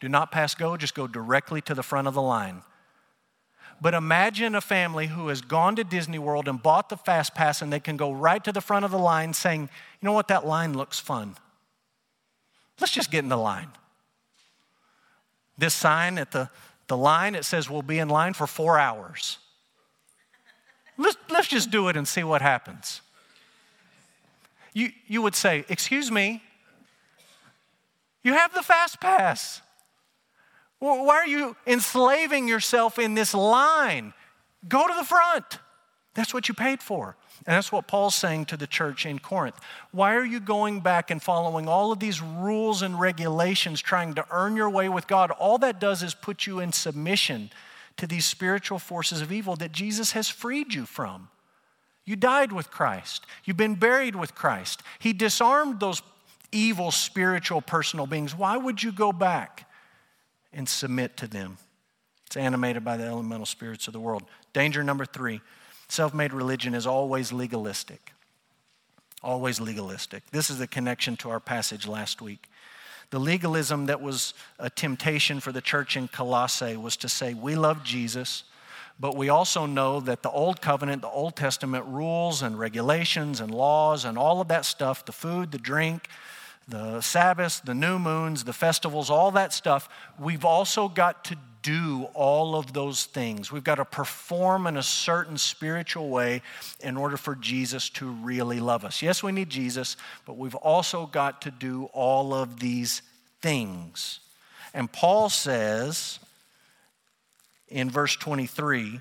Do 0.01 0.09
not 0.09 0.33
pass 0.33 0.55
go, 0.55 0.79
just 0.79 0.95
go 0.95 1.07
directly 1.07 1.61
to 1.61 1.75
the 1.75 1.83
front 1.83 2.09
of 2.09 2.15
the 2.15 2.23
line. 2.23 2.63
But 3.79 3.93
imagine 3.93 4.55
a 4.55 4.63
family 4.63 5.09
who 5.09 5.29
has 5.29 5.43
gone 5.43 5.77
to 5.77 5.85
Disney 5.85 6.19
World 6.19 6.49
and 6.49 6.63
bought 6.63 6.89
the 6.89 6.97
Fast 6.97 7.35
Pass 7.35 7.61
and 7.61 7.71
they 7.71 7.79
can 7.79 7.99
go 7.99 8.11
right 8.11 8.43
to 8.43 8.53
the 8.53 8.63
front 8.63 8.87
of 8.87 8.91
the 8.91 8.99
line 8.99 9.35
saying, 9.35 9.69
you 10.01 10.07
know 10.07 10.15
what, 10.15 10.29
that 10.29 10.47
line 10.47 10.73
looks 10.73 10.99
fun. 10.99 11.37
Let's 12.81 12.95
just 12.95 13.11
get 13.11 13.19
in 13.19 13.29
the 13.29 13.37
line. 13.37 13.69
This 15.59 15.75
sign 15.75 16.17
at 16.17 16.33
the, 16.33 16.49
the 16.87 16.97
line, 16.97 17.35
it 17.35 17.45
says 17.45 17.69
we'll 17.69 17.83
be 17.83 17.99
in 17.99 18.09
line 18.09 18.33
for 18.33 18.47
four 18.47 18.79
hours. 18.79 19.37
Let's, 21.01 21.17
let's 21.31 21.49
just 21.49 21.71
do 21.71 21.89
it 21.89 21.97
and 21.97 22.07
see 22.07 22.23
what 22.25 22.43
happens. 22.43 23.01
You, 24.75 24.91
you 25.07 25.23
would 25.23 25.35
say, 25.35 25.65
Excuse 25.69 26.11
me, 26.11 26.43
you 28.23 28.35
have 28.35 28.53
the 28.53 28.63
fast 28.63 29.01
pass. 29.01 29.63
Why 30.79 31.17
are 31.17 31.27
you 31.27 31.57
enslaving 31.67 32.49
yourself 32.49 32.99
in 32.99 33.15
this 33.15 33.35
line? 33.35 34.13
Go 34.69 34.87
to 34.87 34.95
the 34.95 35.05
front. 35.05 35.59
That's 36.15 36.35
what 36.35 36.49
you 36.49 36.55
paid 36.55 36.83
for. 36.83 37.17
And 37.47 37.57
that's 37.57 37.73
what 37.73 37.87
Paul's 37.87 38.15
saying 38.15 38.47
to 38.47 38.57
the 38.57 38.67
church 38.67 39.07
in 39.07 39.19
Corinth. 39.19 39.57
Why 39.93 40.15
are 40.15 40.25
you 40.25 40.41
going 40.41 40.81
back 40.81 41.11
and 41.11 41.23
following 41.23 41.69
all 41.69 41.93
of 41.93 41.99
these 41.99 42.21
rules 42.21 42.83
and 42.83 43.01
regulations, 43.01 43.81
trying 43.81 44.15
to 44.15 44.27
earn 44.31 44.57
your 44.57 44.69
way 44.69 44.89
with 44.89 45.07
God? 45.07 45.31
All 45.31 45.57
that 45.59 45.81
does 45.81 46.03
is 46.03 46.15
put 46.15 46.47
you 46.47 46.61
in 46.61 46.73
submission 46.73 47.51
to 48.01 48.07
these 48.07 48.25
spiritual 48.25 48.79
forces 48.79 49.21
of 49.21 49.31
evil 49.31 49.57
that 49.57 49.73
Jesus 49.73 50.13
has 50.13 50.27
freed 50.27 50.73
you 50.73 50.87
from. 50.87 51.29
You 52.07 52.17
died 52.17 52.51
with 52.51 52.71
Christ, 52.71 53.27
you've 53.45 53.59
been 53.59 53.75
buried 53.75 54.17
with 54.17 54.35
Christ. 54.35 54.83
He 54.99 55.13
disarmed 55.13 55.81
those 55.81 56.01
evil 56.51 56.91
spiritual 56.91 57.61
personal 57.61 58.07
beings. 58.07 58.35
Why 58.35 58.57
would 58.57 58.83
you 58.83 58.91
go 58.91 59.13
back 59.13 59.71
and 60.51 60.67
submit 60.67 61.19
to 61.19 61.27
them? 61.27 61.59
It's 62.27 62.39
animated 62.39 62.87
by 62.87 62.97
the 62.97 63.05
elemental 63.05 63.45
spirits 63.45 63.87
of 63.87 63.93
the 63.93 64.01
world. 64.01 64.23
Danger 64.55 64.83
number 64.83 65.05
three 65.05 65.43
self 65.89 66.15
made 66.15 66.33
religion 66.33 66.75
is 66.75 66.87
always 66.87 67.35
legalistic. 67.35 68.13
Always 69.23 69.61
legalistic. 69.61 70.23
This 70.31 70.49
is 70.49 70.57
the 70.57 70.67
connection 70.67 71.19
to 71.19 71.29
our 71.29 71.41
passage 71.41 71.87
last 71.87 72.23
week. 72.23 72.49
The 73.11 73.19
legalism 73.19 73.87
that 73.87 74.01
was 74.01 74.35
a 74.59 74.71
temptation 74.71 75.41
for 75.41 75.53
the 75.53 75.61
church 75.61 75.97
in 75.97 76.09
Colossae 76.09 76.77
was 76.77 76.97
to 76.99 77.09
say, 77.09 77.35
We 77.35 77.57
love 77.57 77.83
Jesus, 77.83 78.45
but 78.99 79.17
we 79.17 79.29
also 79.29 79.67
know 79.67 80.01
that 80.01 80.23
the 80.23 80.31
Old 80.31 80.61
Covenant, 80.61 81.03
the 81.03 81.09
Old 81.09 81.35
Testament 81.35 81.85
rules 81.87 82.43
and 82.43 82.59
regulations 82.59 83.41
and 83.41 83.53
laws 83.53 84.05
and 84.05 84.17
all 84.17 84.41
of 84.41 84.49
that 84.49 84.65
stuff 84.65 85.05
the 85.05 85.13
food, 85.13 85.51
the 85.51 85.59
drink, 85.59 86.09
the 86.69 87.01
Sabbaths, 87.01 87.61
the 87.61 87.75
new 87.75 87.99
moons, 87.99 88.45
the 88.45 88.53
festivals, 88.53 89.11
all 89.11 89.33
that 89.33 89.53
stuff 89.53 89.89
we've 90.19 90.45
also 90.45 90.89
got 90.89 91.25
to 91.25 91.37
do 91.63 92.05
all 92.15 92.57
of 92.57 92.73
those 92.73 93.05
things. 93.05 93.53
We've 93.53 93.65
got 93.65 93.77
to 93.77 93.85
perform 93.85 94.67
in 94.67 94.77
a 94.77 94.83
certain 94.83 95.39
spiritual 95.39 96.09
way 96.09 96.43
in 96.81 96.97
order 96.97 97.17
for 97.17 97.35
Jesus 97.35 97.91
to 97.91 98.07
really 98.07 98.61
love 98.61 98.85
us. 98.85 99.03
Yes, 99.03 99.23
we 99.23 99.33
need 99.33 99.51
Jesus, 99.51 99.97
but 100.27 100.37
we've 100.37 100.55
also 100.55 101.07
got 101.07 101.43
to 101.43 101.51
do 101.51 101.85
all 101.93 102.33
of 102.35 102.61
these 102.61 103.03
things. 103.41 104.21
And 104.73 104.91
Paul 104.91 105.29
says 105.29 106.19
in 107.69 107.91
verse 107.91 108.17
23 108.17 109.01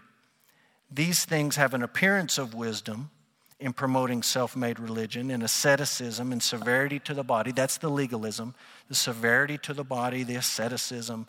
these 0.91 1.23
things 1.25 1.55
have 1.55 1.73
an 1.73 1.83
appearance 1.83 2.37
of 2.37 2.53
wisdom 2.53 3.11
in 3.59 3.73
promoting 3.73 4.23
self 4.23 4.55
made 4.55 4.79
religion 4.79 5.29
in 5.29 5.41
asceticism 5.41 6.31
and 6.31 6.41
severity 6.41 6.99
to 6.99 7.13
the 7.13 7.23
body. 7.23 7.51
That's 7.51 7.77
the 7.77 7.89
legalism, 7.89 8.55
the 8.87 8.95
severity 8.95 9.57
to 9.59 9.73
the 9.73 9.83
body, 9.83 10.23
the 10.23 10.35
asceticism, 10.35 11.27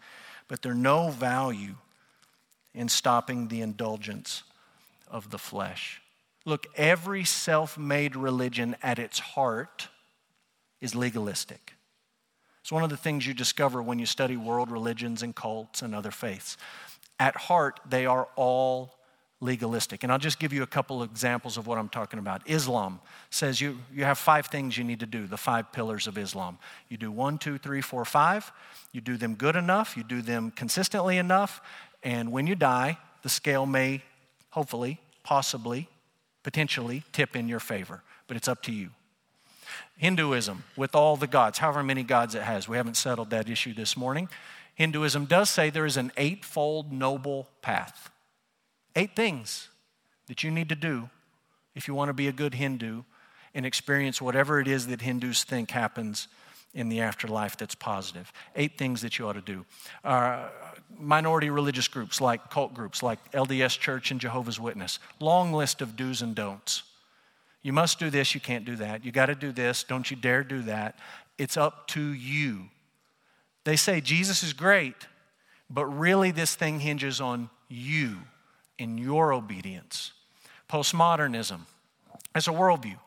but 0.50 0.62
they're 0.62 0.74
no 0.74 1.10
value 1.10 1.76
in 2.74 2.88
stopping 2.88 3.46
the 3.46 3.60
indulgence 3.60 4.42
of 5.08 5.30
the 5.30 5.38
flesh. 5.38 6.02
Look, 6.44 6.66
every 6.74 7.24
self 7.24 7.78
made 7.78 8.16
religion 8.16 8.74
at 8.82 8.98
its 8.98 9.20
heart 9.20 9.86
is 10.80 10.96
legalistic. 10.96 11.74
It's 12.62 12.72
one 12.72 12.82
of 12.82 12.90
the 12.90 12.96
things 12.96 13.28
you 13.28 13.32
discover 13.32 13.80
when 13.80 14.00
you 14.00 14.06
study 14.06 14.36
world 14.36 14.72
religions 14.72 15.22
and 15.22 15.36
cults 15.36 15.82
and 15.82 15.94
other 15.94 16.10
faiths. 16.10 16.56
At 17.20 17.36
heart, 17.36 17.78
they 17.88 18.04
are 18.04 18.26
all 18.34 18.96
legalistic. 19.40 20.02
And 20.02 20.12
I'll 20.12 20.18
just 20.18 20.38
give 20.38 20.52
you 20.52 20.62
a 20.62 20.66
couple 20.66 21.02
of 21.02 21.10
examples 21.10 21.56
of 21.56 21.66
what 21.66 21.78
I'm 21.78 21.88
talking 21.88 22.18
about. 22.18 22.42
Islam 22.46 23.00
says 23.30 23.60
you, 23.60 23.78
you 23.92 24.04
have 24.04 24.18
five 24.18 24.46
things 24.46 24.76
you 24.76 24.84
need 24.84 25.00
to 25.00 25.06
do, 25.06 25.26
the 25.26 25.36
five 25.38 25.72
pillars 25.72 26.06
of 26.06 26.18
Islam. 26.18 26.58
You 26.88 26.96
do 26.96 27.10
one, 27.10 27.38
two, 27.38 27.56
three, 27.56 27.80
four, 27.80 28.04
five. 28.04 28.52
You 28.92 29.00
do 29.00 29.16
them 29.16 29.34
good 29.34 29.56
enough, 29.56 29.96
you 29.96 30.02
do 30.02 30.20
them 30.20 30.50
consistently 30.50 31.16
enough, 31.16 31.60
and 32.02 32.32
when 32.32 32.46
you 32.46 32.54
die, 32.54 32.98
the 33.22 33.28
scale 33.28 33.66
may, 33.66 34.02
hopefully, 34.50 35.00
possibly, 35.22 35.88
potentially 36.42 37.04
tip 37.12 37.36
in 37.36 37.48
your 37.48 37.60
favor, 37.60 38.02
but 38.26 38.36
it's 38.36 38.48
up 38.48 38.62
to 38.62 38.72
you. 38.72 38.90
Hinduism, 39.96 40.64
with 40.76 40.94
all 40.94 41.16
the 41.16 41.26
gods, 41.26 41.58
however 41.58 41.82
many 41.82 42.02
gods 42.02 42.34
it 42.34 42.42
has, 42.42 42.68
we 42.68 42.76
haven't 42.76 42.96
settled 42.96 43.30
that 43.30 43.48
issue 43.48 43.74
this 43.74 43.96
morning. 43.96 44.28
Hinduism 44.74 45.26
does 45.26 45.50
say 45.50 45.70
there 45.70 45.86
is 45.86 45.98
an 45.98 46.10
eightfold 46.16 46.90
noble 46.90 47.48
path. 47.60 48.09
Eight 48.96 49.14
things 49.14 49.68
that 50.26 50.42
you 50.42 50.50
need 50.50 50.68
to 50.68 50.74
do 50.74 51.10
if 51.74 51.88
you 51.88 51.94
want 51.94 52.08
to 52.08 52.14
be 52.14 52.28
a 52.28 52.32
good 52.32 52.54
Hindu 52.54 53.02
and 53.54 53.66
experience 53.66 54.20
whatever 54.20 54.60
it 54.60 54.68
is 54.68 54.86
that 54.88 55.00
Hindus 55.00 55.44
think 55.44 55.70
happens 55.70 56.28
in 56.72 56.88
the 56.88 57.00
afterlife 57.00 57.56
that's 57.56 57.74
positive. 57.74 58.32
Eight 58.54 58.78
things 58.78 59.02
that 59.02 59.18
you 59.18 59.26
ought 59.26 59.32
to 59.32 59.40
do. 59.40 59.64
Uh, 60.04 60.48
minority 60.98 61.50
religious 61.50 61.88
groups, 61.88 62.20
like 62.20 62.50
cult 62.50 62.74
groups, 62.74 63.02
like 63.02 63.18
LDS 63.32 63.78
Church 63.78 64.10
and 64.10 64.20
Jehovah's 64.20 64.60
Witness. 64.60 64.98
Long 65.18 65.52
list 65.52 65.82
of 65.82 65.96
do's 65.96 66.22
and 66.22 66.34
don'ts. 66.34 66.84
You 67.62 67.72
must 67.72 67.98
do 67.98 68.08
this, 68.08 68.34
you 68.34 68.40
can't 68.40 68.64
do 68.64 68.76
that. 68.76 69.04
You 69.04 69.12
got 69.12 69.26
to 69.26 69.34
do 69.34 69.52
this, 69.52 69.82
don't 69.82 70.10
you 70.10 70.16
dare 70.16 70.44
do 70.44 70.62
that. 70.62 70.98
It's 71.38 71.56
up 71.56 71.88
to 71.88 72.00
you. 72.00 72.66
They 73.64 73.76
say 73.76 74.00
Jesus 74.00 74.42
is 74.42 74.52
great, 74.52 75.08
but 75.68 75.86
really 75.86 76.30
this 76.30 76.54
thing 76.54 76.80
hinges 76.80 77.20
on 77.20 77.50
you 77.68 78.18
in 78.80 78.98
your 78.98 79.32
obedience. 79.32 80.12
Postmodernism 80.68 81.60
is 82.34 82.48
a 82.48 82.52
worldview. 82.52 82.98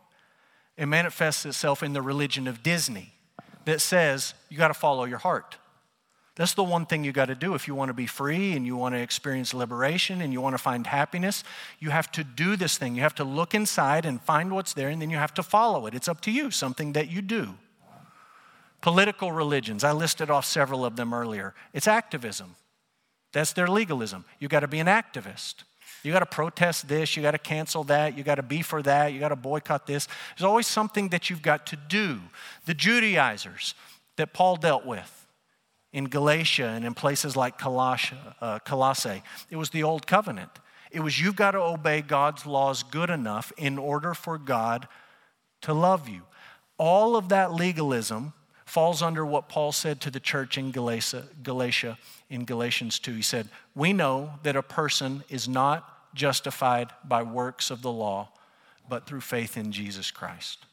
It 0.78 0.86
manifests 0.86 1.46
itself 1.46 1.84
in 1.84 1.94
the 1.94 2.02
religion 2.02 2.48
of 2.48 2.64
Disney 2.64 3.14
that 3.66 3.82
says 3.82 4.34
you 4.50 4.58
got 4.58 4.70
to 4.70 4.74
follow 4.74 5.06
your 5.06 5.18
heart. 5.18 5.58
That's 6.36 6.56
the 6.56 6.64
one 6.64 6.88
thing 6.88 7.04
you 7.04 7.12
got 7.12 7.28
to 7.28 7.36
do 7.36 7.54
if 7.54 7.68
you 7.68 7.76
want 7.76 7.90
to 7.90 7.94
be 7.94 8.08
free 8.08 8.54
and 8.54 8.66
you 8.66 8.76
want 8.76 8.96
to 8.96 9.00
experience 9.00 9.54
liberation 9.54 10.22
and 10.22 10.34
you 10.34 10.42
want 10.42 10.56
to 10.56 10.62
find 10.62 10.88
happiness. 10.88 11.44
You 11.80 11.92
have 11.92 12.12
to 12.14 12.24
do 12.24 12.56
this 12.56 12.78
thing. 12.78 12.96
You 12.96 13.02
have 13.02 13.16
to 13.16 13.24
look 13.24 13.54
inside 13.54 14.06
and 14.06 14.20
find 14.20 14.52
what's 14.52 14.74
there 14.74 14.90
and 14.90 15.02
then 15.02 15.12
you 15.12 15.18
have 15.18 15.34
to 15.36 15.44
follow 15.44 15.86
it. 15.86 15.94
It's 15.94 16.08
up 16.08 16.22
to 16.22 16.32
you, 16.32 16.50
something 16.50 16.94
that 16.94 17.10
you 17.12 17.22
do. 17.22 17.54
Political 18.82 19.32
religions, 19.32 19.84
I 19.84 19.92
listed 19.92 20.30
off 20.30 20.46
several 20.46 20.84
of 20.86 20.96
them 20.96 21.14
earlier. 21.14 21.54
It's 21.72 21.88
activism. 21.88 22.56
That's 23.34 23.54
their 23.54 23.68
legalism. 23.68 24.26
You 24.40 24.48
got 24.48 24.62
to 24.62 24.68
be 24.68 24.80
an 24.80 24.88
activist. 24.88 25.56
You 26.04 26.12
got 26.12 26.20
to 26.20 26.26
protest 26.26 26.90
this, 26.90 27.16
you 27.16 27.24
got 27.24 27.32
to 27.32 27.38
cancel 27.38 27.86
that, 27.86 28.18
you 28.18 28.24
got 28.26 28.36
to 28.36 28.44
be 28.44 28.62
for 28.62 28.82
that, 28.82 29.14
you 29.14 29.22
got 29.22 29.30
to 29.30 29.38
boycott 29.38 29.88
this. 29.88 30.08
There's 30.36 30.46
always 30.46 30.68
something 30.68 31.10
that 31.10 31.30
you've 31.30 31.42
got 31.42 31.66
to 31.68 31.78
do. 31.78 32.20
The 32.66 32.74
Judaizers 32.74 33.74
that 34.18 34.34
Paul 34.34 34.58
dealt 34.58 34.86
with 34.86 35.28
in 35.94 36.06
Galatia 36.06 36.68
and 36.68 36.84
in 36.84 36.94
places 36.94 37.38
like 37.38 37.56
uh, 37.66 38.60
Colossae. 38.66 39.24
It 39.50 39.56
was 39.56 39.70
the 39.70 39.84
old 39.84 40.06
covenant. 40.06 40.52
It 40.92 41.00
was 41.00 41.22
you've 41.22 41.38
got 41.38 41.52
to 41.52 41.62
obey 41.62 42.02
God's 42.02 42.46
laws 42.46 42.84
good 42.84 43.10
enough 43.10 43.54
in 43.58 43.78
order 43.78 44.14
for 44.14 44.38
God 44.38 44.88
to 45.62 45.74
love 45.74 46.10
you. 46.10 46.24
All 46.78 47.16
of 47.16 47.30
that 47.30 47.54
legalism 47.54 48.34
falls 48.74 49.04
under 49.04 49.24
what 49.24 49.50
Paul 49.50 49.72
said 49.72 50.02
to 50.02 50.10
the 50.10 50.20
church 50.20 50.58
in 50.58 50.72
Galatia, 50.72 51.26
Galatia 51.44 51.96
in 52.32 52.44
Galatians 52.44 52.98
2. 52.98 53.14
He 53.14 53.22
said, 53.22 53.48
We 53.76 53.94
know 53.94 54.32
that 54.42 54.56
a 54.56 54.64
person 54.64 55.24
is 55.30 55.48
not 55.48 55.88
justified 56.16 56.90
by 57.06 57.22
works 57.22 57.70
of 57.70 57.84
the 57.84 57.92
law, 57.92 58.30
but 58.90 59.06
through 59.06 59.22
faith 59.22 59.58
in 59.58 59.72
Jesus 59.72 60.10
Christ. 60.10 60.66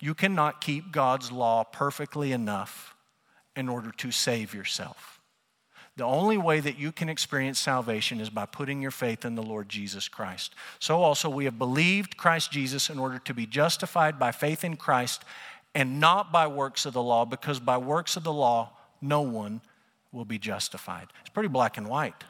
You 0.00 0.12
cannot 0.12 0.60
keep 0.60 0.90
God's 0.90 1.30
law 1.30 1.62
perfectly 1.62 2.32
enough 2.32 2.96
in 3.54 3.68
order 3.68 3.92
to 3.98 4.10
save 4.10 4.52
yourself. 4.52 5.20
The 5.96 6.04
only 6.04 6.36
way 6.36 6.58
that 6.58 6.78
you 6.78 6.90
can 6.90 7.08
experience 7.08 7.60
salvation 7.60 8.20
is 8.20 8.28
by 8.28 8.44
putting 8.44 8.82
your 8.82 8.90
faith 8.90 9.24
in 9.24 9.36
the 9.36 9.42
Lord 9.42 9.68
Jesus 9.68 10.08
Christ. 10.08 10.54
So 10.80 11.00
also, 11.00 11.30
we 11.30 11.44
have 11.44 11.58
believed 11.58 12.16
Christ 12.16 12.50
Jesus 12.50 12.90
in 12.90 12.98
order 12.98 13.20
to 13.20 13.32
be 13.32 13.46
justified 13.46 14.18
by 14.18 14.32
faith 14.32 14.64
in 14.64 14.76
Christ 14.76 15.24
and 15.76 16.00
not 16.00 16.32
by 16.32 16.46
works 16.46 16.86
of 16.86 16.94
the 16.94 17.02
law, 17.02 17.26
because 17.26 17.60
by 17.60 17.76
works 17.76 18.16
of 18.16 18.24
the 18.24 18.32
law, 18.32 18.72
no 19.02 19.20
one 19.20 19.60
will 20.10 20.24
be 20.24 20.38
justified. 20.38 21.08
It's 21.20 21.28
pretty 21.28 21.50
black 21.50 21.76
and 21.76 21.86
white. 21.86 22.24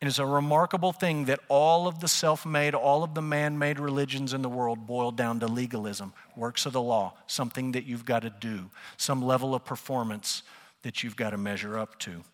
It 0.00 0.08
is 0.08 0.18
a 0.18 0.24
remarkable 0.24 0.92
thing 0.92 1.26
that 1.26 1.40
all 1.48 1.86
of 1.86 2.00
the 2.00 2.08
self 2.08 2.46
made, 2.46 2.74
all 2.74 3.04
of 3.04 3.12
the 3.12 3.20
man 3.20 3.58
made 3.58 3.78
religions 3.78 4.32
in 4.32 4.40
the 4.40 4.48
world 4.48 4.86
boil 4.86 5.10
down 5.10 5.40
to 5.40 5.46
legalism, 5.46 6.14
works 6.36 6.64
of 6.64 6.72
the 6.72 6.80
law, 6.80 7.12
something 7.26 7.72
that 7.72 7.84
you've 7.84 8.06
got 8.06 8.22
to 8.22 8.30
do, 8.30 8.70
some 8.96 9.20
level 9.22 9.54
of 9.54 9.62
performance 9.62 10.42
that 10.80 11.02
you've 11.02 11.16
got 11.16 11.30
to 11.30 11.38
measure 11.38 11.78
up 11.78 11.98
to. 11.98 12.24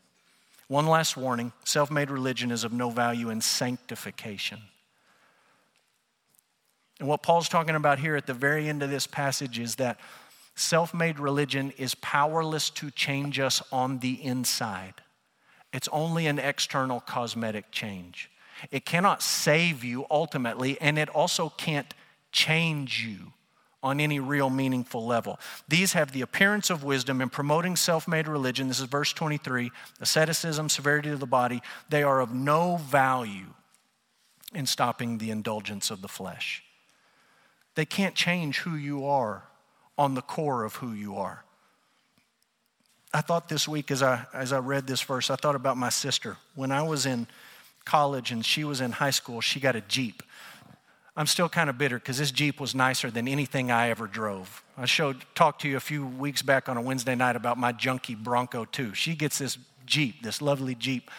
One 0.68 0.86
last 0.86 1.16
warning 1.16 1.52
self 1.64 1.90
made 1.90 2.08
religion 2.08 2.52
is 2.52 2.62
of 2.62 2.72
no 2.72 2.88
value 2.88 3.30
in 3.30 3.40
sanctification. 3.40 4.60
And 6.98 7.08
what 7.08 7.22
Paul's 7.22 7.48
talking 7.48 7.74
about 7.74 7.98
here 7.98 8.16
at 8.16 8.26
the 8.26 8.34
very 8.34 8.68
end 8.68 8.82
of 8.82 8.90
this 8.90 9.06
passage 9.06 9.58
is 9.58 9.76
that 9.76 10.00
self 10.54 10.92
made 10.92 11.18
religion 11.18 11.72
is 11.76 11.94
powerless 11.96 12.70
to 12.70 12.90
change 12.90 13.38
us 13.38 13.62
on 13.70 13.98
the 13.98 14.22
inside. 14.24 14.94
It's 15.72 15.88
only 15.92 16.26
an 16.26 16.38
external 16.38 17.00
cosmetic 17.00 17.70
change. 17.70 18.30
It 18.70 18.84
cannot 18.84 19.22
save 19.22 19.84
you 19.84 20.06
ultimately, 20.10 20.80
and 20.80 20.98
it 20.98 21.08
also 21.10 21.50
can't 21.50 21.94
change 22.32 23.04
you 23.04 23.32
on 23.82 24.00
any 24.00 24.18
real 24.18 24.50
meaningful 24.50 25.06
level. 25.06 25.38
These 25.68 25.92
have 25.92 26.10
the 26.10 26.22
appearance 26.22 26.68
of 26.68 26.82
wisdom 26.82 27.20
in 27.20 27.28
promoting 27.28 27.76
self 27.76 28.08
made 28.08 28.26
religion. 28.26 28.66
This 28.66 28.80
is 28.80 28.86
verse 28.86 29.12
23 29.12 29.70
asceticism, 30.00 30.68
severity 30.68 31.10
of 31.10 31.20
the 31.20 31.26
body. 31.26 31.62
They 31.88 32.02
are 32.02 32.20
of 32.20 32.34
no 32.34 32.76
value 32.76 33.54
in 34.52 34.66
stopping 34.66 35.18
the 35.18 35.30
indulgence 35.30 35.90
of 35.90 36.02
the 36.02 36.08
flesh. 36.08 36.64
They 37.78 37.86
can't 37.86 38.16
change 38.16 38.58
who 38.58 38.74
you 38.74 39.06
are 39.06 39.44
on 39.96 40.16
the 40.16 40.20
core 40.20 40.64
of 40.64 40.74
who 40.74 40.90
you 40.90 41.14
are. 41.14 41.44
I 43.14 43.20
thought 43.20 43.48
this 43.48 43.68
week 43.68 43.92
as 43.92 44.02
I, 44.02 44.26
as 44.34 44.52
I 44.52 44.58
read 44.58 44.88
this 44.88 45.00
verse, 45.00 45.30
I 45.30 45.36
thought 45.36 45.54
about 45.54 45.76
my 45.76 45.88
sister. 45.88 46.38
When 46.56 46.72
I 46.72 46.82
was 46.82 47.06
in 47.06 47.28
college 47.84 48.32
and 48.32 48.44
she 48.44 48.64
was 48.64 48.80
in 48.80 48.90
high 48.90 49.10
school, 49.10 49.40
she 49.40 49.60
got 49.60 49.76
a 49.76 49.80
Jeep. 49.82 50.24
I'm 51.16 51.28
still 51.28 51.48
kind 51.48 51.70
of 51.70 51.78
bitter 51.78 52.00
because 52.00 52.18
this 52.18 52.32
Jeep 52.32 52.58
was 52.58 52.74
nicer 52.74 53.12
than 53.12 53.28
anything 53.28 53.70
I 53.70 53.90
ever 53.90 54.08
drove. 54.08 54.64
I 54.76 54.86
showed, 54.86 55.24
talked 55.36 55.60
to 55.60 55.68
you 55.68 55.76
a 55.76 55.80
few 55.80 56.04
weeks 56.04 56.42
back 56.42 56.68
on 56.68 56.76
a 56.76 56.82
Wednesday 56.82 57.14
night 57.14 57.36
about 57.36 57.58
my 57.58 57.72
junky 57.72 58.20
Bronco 58.20 58.64
too. 58.64 58.92
She 58.92 59.14
gets 59.14 59.38
this 59.38 59.56
Jeep, 59.86 60.24
this 60.24 60.42
lovely 60.42 60.74
Jeep, 60.74 61.12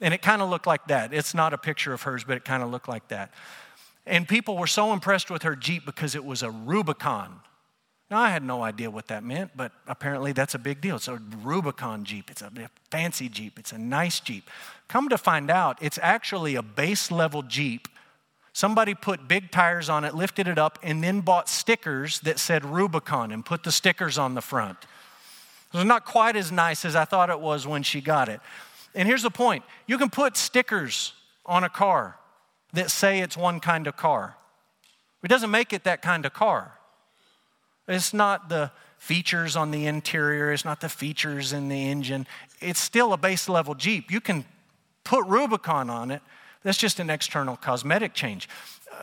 and 0.00 0.12
it 0.12 0.22
kind 0.22 0.42
of 0.42 0.50
looked 0.50 0.66
like 0.66 0.88
that. 0.88 1.14
It's 1.14 1.34
not 1.34 1.54
a 1.54 1.58
picture 1.58 1.92
of 1.92 2.02
hers, 2.02 2.24
but 2.24 2.36
it 2.36 2.44
kind 2.44 2.64
of 2.64 2.70
looked 2.72 2.88
like 2.88 3.06
that. 3.08 3.30
And 4.06 4.26
people 4.26 4.56
were 4.56 4.66
so 4.66 4.92
impressed 4.92 5.30
with 5.30 5.42
her 5.42 5.54
Jeep 5.54 5.84
because 5.84 6.14
it 6.14 6.24
was 6.24 6.42
a 6.42 6.50
Rubicon. 6.50 7.40
Now, 8.10 8.18
I 8.18 8.30
had 8.30 8.42
no 8.42 8.62
idea 8.62 8.90
what 8.90 9.06
that 9.06 9.22
meant, 9.22 9.52
but 9.56 9.70
apparently 9.86 10.32
that's 10.32 10.54
a 10.56 10.58
big 10.58 10.80
deal. 10.80 10.96
It's 10.96 11.06
a 11.06 11.22
Rubicon 11.42 12.04
Jeep, 12.04 12.28
it's 12.28 12.42
a 12.42 12.50
fancy 12.90 13.28
Jeep, 13.28 13.56
it's 13.56 13.70
a 13.70 13.78
nice 13.78 14.18
Jeep. 14.18 14.50
Come 14.88 15.08
to 15.10 15.18
find 15.18 15.48
out, 15.48 15.78
it's 15.80 15.98
actually 16.02 16.56
a 16.56 16.62
base 16.62 17.12
level 17.12 17.42
Jeep. 17.42 17.86
Somebody 18.52 18.94
put 18.94 19.28
big 19.28 19.52
tires 19.52 19.88
on 19.88 20.04
it, 20.04 20.16
lifted 20.16 20.48
it 20.48 20.58
up, 20.58 20.80
and 20.82 21.04
then 21.04 21.20
bought 21.20 21.48
stickers 21.48 22.18
that 22.20 22.40
said 22.40 22.64
Rubicon 22.64 23.30
and 23.30 23.46
put 23.46 23.62
the 23.62 23.70
stickers 23.70 24.18
on 24.18 24.34
the 24.34 24.40
front. 24.40 24.78
It 25.72 25.76
was 25.76 25.86
not 25.86 26.04
quite 26.04 26.34
as 26.34 26.50
nice 26.50 26.84
as 26.84 26.96
I 26.96 27.04
thought 27.04 27.30
it 27.30 27.38
was 27.38 27.64
when 27.64 27.84
she 27.84 28.00
got 28.00 28.28
it. 28.28 28.40
And 28.92 29.06
here's 29.06 29.22
the 29.22 29.30
point 29.30 29.62
you 29.86 29.98
can 29.98 30.10
put 30.10 30.36
stickers 30.36 31.12
on 31.46 31.62
a 31.62 31.68
car 31.68 32.16
that 32.72 32.90
say 32.90 33.20
it's 33.20 33.36
one 33.36 33.60
kind 33.60 33.86
of 33.86 33.96
car, 33.96 34.36
it 35.22 35.28
doesn't 35.28 35.50
make 35.50 35.72
it 35.72 35.84
that 35.84 36.02
kind 36.02 36.24
of 36.24 36.32
car. 36.32 36.72
It's 37.88 38.14
not 38.14 38.48
the 38.48 38.70
features 38.98 39.56
on 39.56 39.70
the 39.70 39.86
interior, 39.86 40.52
it's 40.52 40.64
not 40.64 40.80
the 40.80 40.88
features 40.88 41.52
in 41.52 41.68
the 41.68 41.90
engine. 41.90 42.26
It's 42.60 42.80
still 42.80 43.12
a 43.12 43.16
base 43.16 43.48
level 43.48 43.74
Jeep. 43.74 44.10
You 44.10 44.20
can 44.20 44.44
put 45.04 45.26
Rubicon 45.26 45.90
on 45.90 46.10
it. 46.10 46.22
That's 46.62 46.78
just 46.78 47.00
an 47.00 47.08
external 47.08 47.56
cosmetic 47.56 48.12
change 48.12 48.48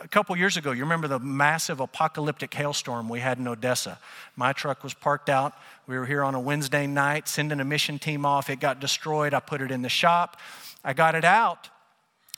a 0.02 0.08
couple 0.08 0.36
years 0.38 0.58
ago, 0.58 0.72
you 0.72 0.84
remember 0.84 1.08
the 1.08 1.20
massive 1.20 1.80
apocalyptic 1.80 2.54
hailstorm 2.54 3.10
we 3.10 3.20
had 3.20 3.38
in 3.38 3.48
Odessa. 3.48 4.00
My 4.36 4.54
truck 4.54 4.84
was 4.84 4.94
parked 4.94 5.30
out. 5.30 5.54
We 5.88 5.98
were 5.98 6.06
here 6.06 6.24
on 6.24 6.36
a 6.36 6.40
Wednesday 6.40 6.88
night, 6.88 7.28
sending 7.28 7.60
a 7.60 7.66
mission 7.66 8.00
team 8.00 8.26
off. 8.26 8.50
It 8.50 8.60
got 8.60 8.80
destroyed. 8.80 9.34
I 9.34 9.40
put 9.40 9.62
it 9.62 9.72
in 9.72 9.82
the 9.82 9.90
shop. 9.90 10.38
I 10.84 10.94
got 10.94 11.16
it 11.16 11.26
out, 11.26 11.70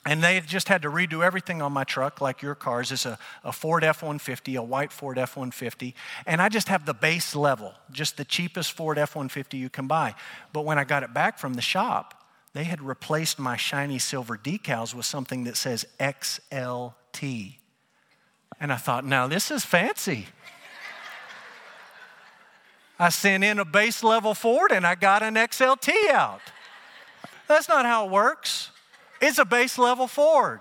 and 0.06 0.24
they 0.24 0.40
just 0.40 0.68
had 0.68 0.82
to 0.82 0.88
redo 0.88 1.22
everything 1.22 1.60
on 1.60 1.72
my 1.72 1.84
truck, 1.84 2.22
like 2.22 2.40
your 2.40 2.54
cars. 2.54 2.90
It's 2.90 3.04
a, 3.04 3.18
a 3.44 3.52
Ford 3.52 3.84
F 3.84 4.02
150, 4.02 4.54
a 4.56 4.62
white 4.62 4.92
Ford 4.92 5.18
F 5.18 5.36
150. 5.36 5.94
And 6.26 6.40
I 6.40 6.48
just 6.48 6.68
have 6.68 6.86
the 6.86 6.94
base 6.94 7.36
level, 7.36 7.74
just 7.90 8.16
the 8.16 8.24
cheapest 8.24 8.72
Ford 8.72 8.96
F 8.96 9.14
150 9.14 9.58
you 9.58 9.68
can 9.68 9.86
buy. 9.86 10.14
But 10.54 10.64
when 10.64 10.78
I 10.78 10.84
got 10.84 11.02
it 11.02 11.12
back 11.12 11.38
from 11.38 11.52
the 11.54 11.62
shop, 11.62 12.24
they 12.54 12.64
had 12.64 12.80
replaced 12.80 13.38
my 13.38 13.56
shiny 13.56 13.98
silver 13.98 14.38
decals 14.38 14.94
with 14.94 15.04
something 15.04 15.44
that 15.44 15.56
says 15.56 15.86
XLT. 16.00 17.56
And 18.58 18.72
I 18.72 18.76
thought, 18.76 19.04
now 19.04 19.26
this 19.26 19.50
is 19.50 19.64
fancy. 19.64 20.26
I 22.98 23.10
sent 23.10 23.44
in 23.44 23.58
a 23.58 23.64
base 23.64 24.02
level 24.02 24.34
Ford 24.34 24.72
and 24.72 24.86
I 24.86 24.94
got 24.94 25.22
an 25.22 25.34
XLT 25.34 26.10
out. 26.10 26.40
That's 27.48 27.68
not 27.68 27.84
how 27.84 28.06
it 28.06 28.10
works. 28.10 28.70
It's 29.20 29.38
a 29.38 29.44
base 29.44 29.78
level 29.78 30.06
Ford. 30.06 30.60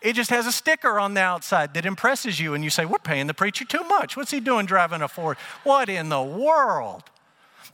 It 0.00 0.14
just 0.14 0.30
has 0.30 0.46
a 0.46 0.52
sticker 0.52 0.98
on 0.98 1.14
the 1.14 1.22
outside 1.22 1.72
that 1.74 1.86
impresses 1.86 2.38
you, 2.38 2.52
and 2.52 2.62
you 2.62 2.70
say, 2.70 2.84
We're 2.84 2.98
paying 2.98 3.26
the 3.26 3.34
preacher 3.34 3.64
too 3.64 3.82
much. 3.84 4.16
What's 4.16 4.30
he 4.30 4.40
doing 4.40 4.66
driving 4.66 5.02
a 5.02 5.08
Ford? 5.08 5.38
What 5.62 5.88
in 5.88 6.10
the 6.10 6.22
world? 6.22 7.04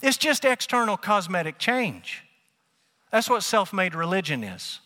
It's 0.01 0.17
just 0.17 0.45
external 0.45 0.97
cosmetic 0.97 1.57
change. 1.57 2.23
That's 3.11 3.29
what 3.29 3.43
self 3.43 3.73
made 3.73 3.93
religion 3.93 4.43
is. 4.43 4.79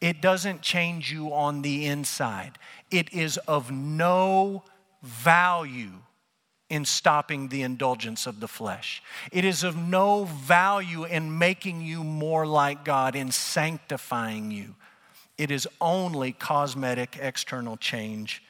It 0.00 0.20
doesn't 0.20 0.62
change 0.62 1.12
you 1.12 1.32
on 1.32 1.62
the 1.62 1.86
inside. 1.86 2.58
It 2.90 3.12
is 3.12 3.38
of 3.38 3.70
no 3.70 4.64
value 5.02 5.92
in 6.72 6.86
stopping 6.86 7.48
the 7.48 7.60
indulgence 7.60 8.26
of 8.26 8.40
the 8.40 8.48
flesh. 8.48 9.02
It 9.30 9.44
is 9.44 9.62
of 9.62 9.76
no 9.76 10.24
value 10.24 11.04
in 11.04 11.36
making 11.36 11.82
you 11.82 12.02
more 12.02 12.46
like 12.46 12.82
God, 12.82 13.14
in 13.14 13.30
sanctifying 13.30 14.50
you. 14.50 14.74
It 15.36 15.50
is 15.50 15.68
only 15.82 16.32
cosmetic 16.32 17.18
external 17.20 17.76
change 17.76 18.42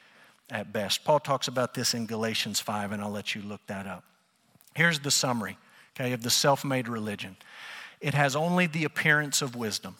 at 0.49 0.71
best. 0.71 1.03
Paul 1.03 1.19
talks 1.19 1.49
about 1.49 1.73
this 1.73 1.93
in 1.93 2.05
Galatians 2.05 2.61
5, 2.61 2.93
and 2.93 3.03
I'll 3.03 3.11
let 3.11 3.35
you 3.35 3.41
look 3.41 3.59
that 3.67 3.87
up. 3.87 4.05
Here's 4.73 4.99
the 4.99 5.11
summary, 5.11 5.57
okay, 5.93 6.13
of 6.13 6.23
the 6.23 6.29
self 6.29 6.63
made 6.63 6.87
religion 6.87 7.35
it 7.99 8.13
has 8.13 8.37
only 8.37 8.67
the 8.67 8.85
appearance 8.85 9.41
of 9.41 9.53
wisdom. 9.53 9.97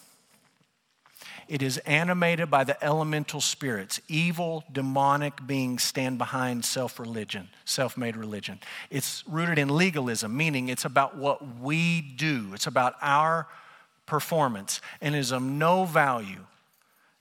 It 1.48 1.62
is 1.62 1.78
animated 1.80 2.50
by 2.50 2.64
the 2.64 2.82
elemental 2.84 3.42
spirits. 3.42 4.00
Evil, 4.08 4.64
demonic 4.72 5.46
beings 5.46 5.84
stand 5.84 6.18
behind 6.18 6.66
self 6.66 7.00
religion, 7.00 7.50
self 7.66 7.98
made 7.98 8.16
religion. 8.16 8.60
It's 8.90 9.24
rooted 9.28 9.60
in 9.60 9.70
legalism, 9.70 10.36
meaning 10.36 10.70
it's 10.70 10.86
about 10.86 11.18
what 11.18 11.60
we 11.60 12.02
do, 12.02 12.52
it's 12.54 12.68
about 12.68 12.96
our 13.02 13.48
performance, 14.06 14.82
and 15.02 15.16
is 15.16 15.32
of 15.32 15.42
no 15.42 15.86
value 15.86 16.46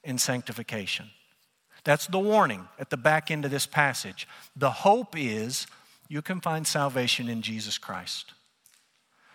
in 0.04 0.18
sanctification. 0.18 1.10
That's 1.84 2.06
the 2.06 2.18
warning 2.18 2.68
at 2.78 2.90
the 2.90 2.96
back 2.96 3.30
end 3.30 3.44
of 3.44 3.50
this 3.50 3.66
passage. 3.66 4.28
The 4.54 4.70
hope 4.70 5.14
is 5.16 5.66
you 6.08 6.22
can 6.22 6.40
find 6.40 6.66
salvation 6.66 7.28
in 7.28 7.42
Jesus 7.42 7.78
Christ. 7.78 8.32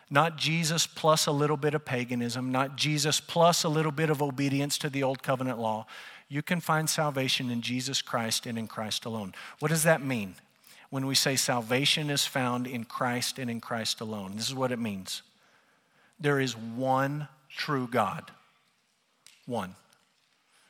Not 0.09 0.37
Jesus 0.37 0.87
plus 0.87 1.27
a 1.27 1.31
little 1.31 1.57
bit 1.57 1.73
of 1.73 1.83
paganism, 1.83 2.51
not 2.51 2.77
Jesus 2.77 3.19
plus 3.19 3.63
a 3.63 3.69
little 3.69 3.91
bit 3.91 4.09
of 4.09 4.21
obedience 4.21 4.77
to 4.79 4.89
the 4.89 5.03
old 5.03 5.21
covenant 5.21 5.59
law. 5.59 5.85
You 6.29 6.41
can 6.41 6.61
find 6.61 6.89
salvation 6.89 7.49
in 7.49 7.61
Jesus 7.61 8.01
Christ 8.01 8.45
and 8.45 8.57
in 8.57 8.67
Christ 8.67 9.05
alone. 9.05 9.33
What 9.59 9.69
does 9.69 9.83
that 9.83 10.01
mean? 10.01 10.35
When 10.89 11.05
we 11.05 11.15
say 11.15 11.35
salvation 11.35 12.09
is 12.09 12.25
found 12.25 12.67
in 12.67 12.85
Christ 12.85 13.39
and 13.39 13.49
in 13.49 13.59
Christ 13.59 13.99
alone, 13.99 14.33
this 14.35 14.47
is 14.47 14.55
what 14.55 14.71
it 14.71 14.79
means. 14.79 15.21
There 16.19 16.39
is 16.39 16.55
one 16.55 17.27
true 17.49 17.87
God. 17.87 18.31
One. 19.45 19.75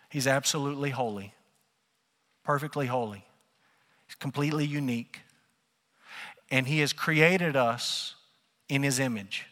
He's 0.09 0.27
absolutely 0.27 0.89
holy, 0.91 1.33
perfectly 2.43 2.87
holy, 2.87 3.25
He's 4.07 4.15
completely 4.15 4.65
unique. 4.65 5.19
And 6.49 6.65
He 6.65 6.79
has 6.79 6.93
created 6.93 7.55
us 7.55 8.15
in 8.69 8.83
his 8.83 8.99
image. 8.99 9.45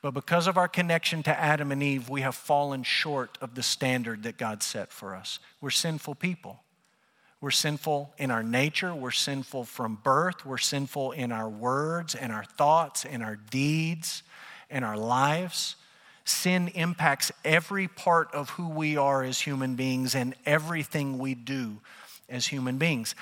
But 0.00 0.14
because 0.14 0.48
of 0.48 0.56
our 0.56 0.68
connection 0.68 1.22
to 1.22 1.38
Adam 1.38 1.70
and 1.70 1.82
Eve, 1.82 2.08
we 2.08 2.22
have 2.22 2.34
fallen 2.34 2.82
short 2.82 3.38
of 3.40 3.54
the 3.54 3.62
standard 3.62 4.24
that 4.24 4.36
God 4.36 4.62
set 4.62 4.92
for 4.92 5.14
us. 5.14 5.38
We're 5.60 5.70
sinful 5.70 6.16
people. 6.16 6.60
We're 7.40 7.50
sinful 7.50 8.12
in 8.18 8.30
our 8.30 8.42
nature. 8.42 8.94
We're 8.94 9.10
sinful 9.10 9.64
from 9.64 9.98
birth. 10.02 10.44
We're 10.46 10.58
sinful 10.58 11.12
in 11.12 11.32
our 11.32 11.48
words 11.48 12.14
and 12.14 12.32
our 12.32 12.44
thoughts 12.44 13.04
and 13.04 13.22
our 13.22 13.36
deeds 13.36 14.22
and 14.70 14.84
our 14.84 14.96
lives. 14.96 15.76
Sin 16.24 16.68
impacts 16.68 17.32
every 17.44 17.88
part 17.88 18.32
of 18.32 18.50
who 18.50 18.68
we 18.68 18.96
are 18.96 19.24
as 19.24 19.40
human 19.40 19.74
beings 19.74 20.14
and 20.14 20.34
everything 20.46 21.18
we 21.18 21.34
do 21.34 21.80
as 22.28 22.46
human 22.46 22.78
beings. 22.78 23.14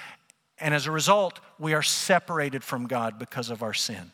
And 0.58 0.74
as 0.74 0.86
a 0.86 0.90
result, 0.90 1.40
we 1.58 1.72
are 1.72 1.82
separated 1.82 2.62
from 2.62 2.86
God 2.86 3.18
because 3.18 3.48
of 3.48 3.62
our 3.62 3.74
sin. 3.74 4.12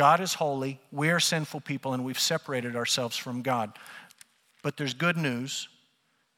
God 0.00 0.20
is 0.22 0.32
holy, 0.32 0.80
we 0.90 1.10
are 1.10 1.20
sinful 1.20 1.60
people, 1.60 1.92
and 1.92 2.06
we've 2.06 2.18
separated 2.18 2.74
ourselves 2.74 3.18
from 3.18 3.42
God. 3.42 3.78
But 4.62 4.78
there's 4.78 4.94
good 4.94 5.18
news. 5.18 5.68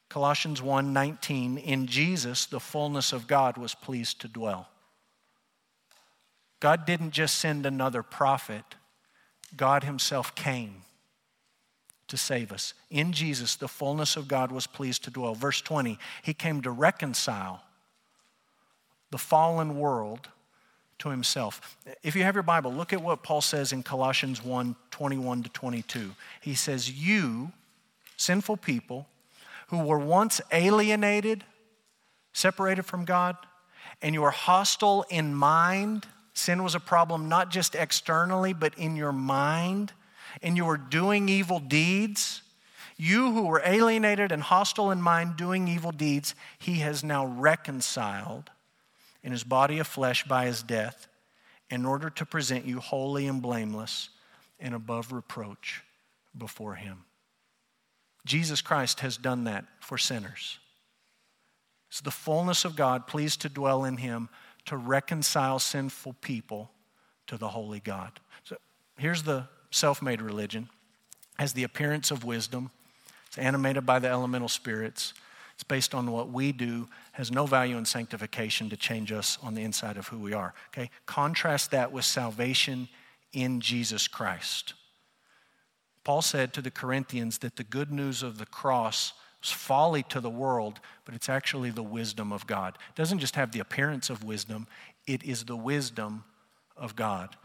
Colossians 0.09 0.61
1:19 0.61 1.57
in 1.57 1.87
Jesus 1.87 2.45
the 2.45 2.59
fullness 2.59 3.13
of 3.13 3.25
God 3.25 3.55
was 3.55 3.73
pleased 3.73 4.19
to 4.19 4.27
dwell. 4.27 4.67
God 6.59 6.85
didn't 6.85 7.11
just 7.11 7.35
send 7.35 7.65
another 7.65 8.03
prophet. 8.03 8.75
God 9.55 9.85
himself 9.85 10.35
came 10.35 10.83
to 12.09 12.17
save 12.17 12.51
us. 12.51 12.73
In 12.89 13.13
Jesus 13.13 13.55
the 13.55 13.69
fullness 13.69 14.17
of 14.17 14.27
God 14.27 14.51
was 14.51 14.67
pleased 14.67 15.05
to 15.05 15.09
dwell. 15.09 15.35
Verse 15.35 15.61
20, 15.61 15.97
he 16.21 16.33
came 16.33 16.61
to 16.63 16.69
reconcile 16.69 17.63
the 19.09 19.17
fallen 19.17 19.79
world 19.79 20.27
to 20.99 21.09
himself. 21.09 21.77
If 22.03 22.15
you 22.15 22.23
have 22.23 22.35
your 22.35 22.43
Bible, 22.43 22.73
look 22.73 22.93
at 22.93 23.01
what 23.01 23.23
Paul 23.23 23.41
says 23.41 23.71
in 23.71 23.83
Colossians 23.83 24.43
1 24.43 24.75
21 24.91 25.43
to 25.43 25.49
22. 25.49 26.11
He 26.41 26.53
says, 26.53 26.91
You, 26.91 27.51
sinful 28.17 28.57
people, 28.57 29.07
who 29.67 29.79
were 29.79 29.99
once 29.99 30.39
alienated, 30.51 31.43
separated 32.31 32.83
from 32.83 33.05
God, 33.05 33.35
and 34.01 34.13
you 34.13 34.21
were 34.21 34.31
hostile 34.31 35.05
in 35.09 35.33
mind. 35.33 36.05
Sin 36.33 36.63
was 36.63 36.75
a 36.75 36.79
problem 36.79 37.29
not 37.29 37.51
just 37.51 37.75
externally, 37.75 38.53
but 38.53 38.77
in 38.77 38.95
your 38.95 39.11
mind, 39.11 39.91
and 40.41 40.57
you 40.57 40.65
were 40.65 40.77
doing 40.77 41.29
evil 41.29 41.59
deeds. 41.59 42.41
You 42.97 43.31
who 43.33 43.47
were 43.47 43.61
alienated 43.65 44.31
and 44.31 44.41
hostile 44.41 44.91
in 44.91 45.01
mind, 45.01 45.35
doing 45.37 45.67
evil 45.67 45.91
deeds, 45.91 46.35
he 46.59 46.75
has 46.75 47.03
now 47.03 47.25
reconciled 47.25 48.51
in 49.23 49.31
his 49.31 49.43
body 49.43 49.79
of 49.79 49.87
flesh 49.87 50.23
by 50.25 50.45
his 50.45 50.61
death 50.61 51.07
in 51.69 51.85
order 51.85 52.09
to 52.09 52.25
present 52.25 52.65
you 52.65 52.79
holy 52.79 53.25
and 53.27 53.41
blameless 53.41 54.09
and 54.59 54.75
above 54.75 55.11
reproach 55.11 55.83
before 56.37 56.75
him. 56.75 57.05
Jesus 58.25 58.61
Christ 58.61 59.01
has 59.01 59.17
done 59.17 59.45
that 59.45 59.65
for 59.79 59.97
sinners. 59.97 60.59
It's 61.89 62.01
the 62.01 62.11
fullness 62.11 62.65
of 62.65 62.75
God 62.75 63.07
pleased 63.07 63.41
to 63.41 63.49
dwell 63.49 63.83
in 63.83 63.97
him 63.97 64.29
to 64.65 64.77
reconcile 64.77 65.59
sinful 65.59 66.13
people 66.21 66.71
to 67.27 67.37
the 67.37 67.49
holy 67.49 67.79
God. 67.79 68.19
So 68.43 68.57
here's 68.97 69.23
the 69.23 69.47
self 69.71 70.01
made 70.01 70.21
religion 70.21 70.69
has 71.39 71.53
the 71.53 71.63
appearance 71.63 72.11
of 72.11 72.23
wisdom, 72.23 72.69
it's 73.27 73.39
animated 73.39 73.85
by 73.85 73.97
the 73.99 74.07
elemental 74.07 74.47
spirits. 74.47 75.13
It's 75.53 75.63
based 75.63 75.93
on 75.93 76.11
what 76.11 76.31
we 76.31 76.51
do, 76.51 76.87
has 77.13 77.31
no 77.31 77.45
value 77.45 77.77
in 77.77 77.85
sanctification 77.85 78.69
to 78.69 78.77
change 78.77 79.11
us 79.11 79.37
on 79.43 79.53
the 79.53 79.63
inside 79.63 79.97
of 79.97 80.07
who 80.07 80.17
we 80.17 80.33
are. 80.33 80.53
Okay? 80.69 80.89
Contrast 81.05 81.71
that 81.71 81.91
with 81.91 82.05
salvation 82.05 82.89
in 83.33 83.61
Jesus 83.61 84.07
Christ. 84.07 84.73
Paul 86.03 86.21
said 86.21 86.53
to 86.53 86.61
the 86.61 86.71
Corinthians 86.71 87.37
that 87.39 87.55
the 87.55 87.63
good 87.63 87.91
news 87.91 88.23
of 88.23 88.37
the 88.37 88.45
cross 88.45 89.13
was 89.41 89.51
folly 89.51 90.03
to 90.03 90.19
the 90.19 90.29
world, 90.29 90.79
but 91.05 91.15
it's 91.15 91.29
actually 91.29 91.69
the 91.69 91.83
wisdom 91.83 92.31
of 92.31 92.47
God. 92.47 92.77
It 92.89 92.95
doesn't 92.95 93.19
just 93.19 93.35
have 93.35 93.51
the 93.51 93.59
appearance 93.59 94.09
of 94.09 94.23
wisdom, 94.23 94.67
it 95.05 95.23
is 95.23 95.45
the 95.45 95.55
wisdom 95.55 96.23
of 96.75 96.95
God. 96.95 97.35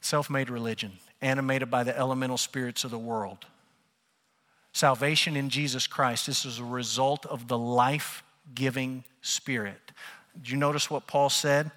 Self 0.00 0.28
made 0.28 0.50
religion, 0.50 0.92
animated 1.22 1.70
by 1.70 1.84
the 1.84 1.96
elemental 1.96 2.38
spirits 2.38 2.84
of 2.84 2.90
the 2.90 2.98
world 2.98 3.46
salvation 4.76 5.36
in 5.36 5.48
Jesus 5.48 5.86
Christ. 5.86 6.26
This 6.26 6.44
is 6.44 6.58
a 6.58 6.64
result 6.64 7.24
of 7.26 7.48
the 7.48 7.56
life 7.56 8.22
giving 8.54 9.04
Spirit. 9.22 9.92
Did 10.36 10.50
you 10.50 10.58
notice 10.58 10.90
what 10.90 11.06
Paul 11.06 11.30
said? 11.30 11.70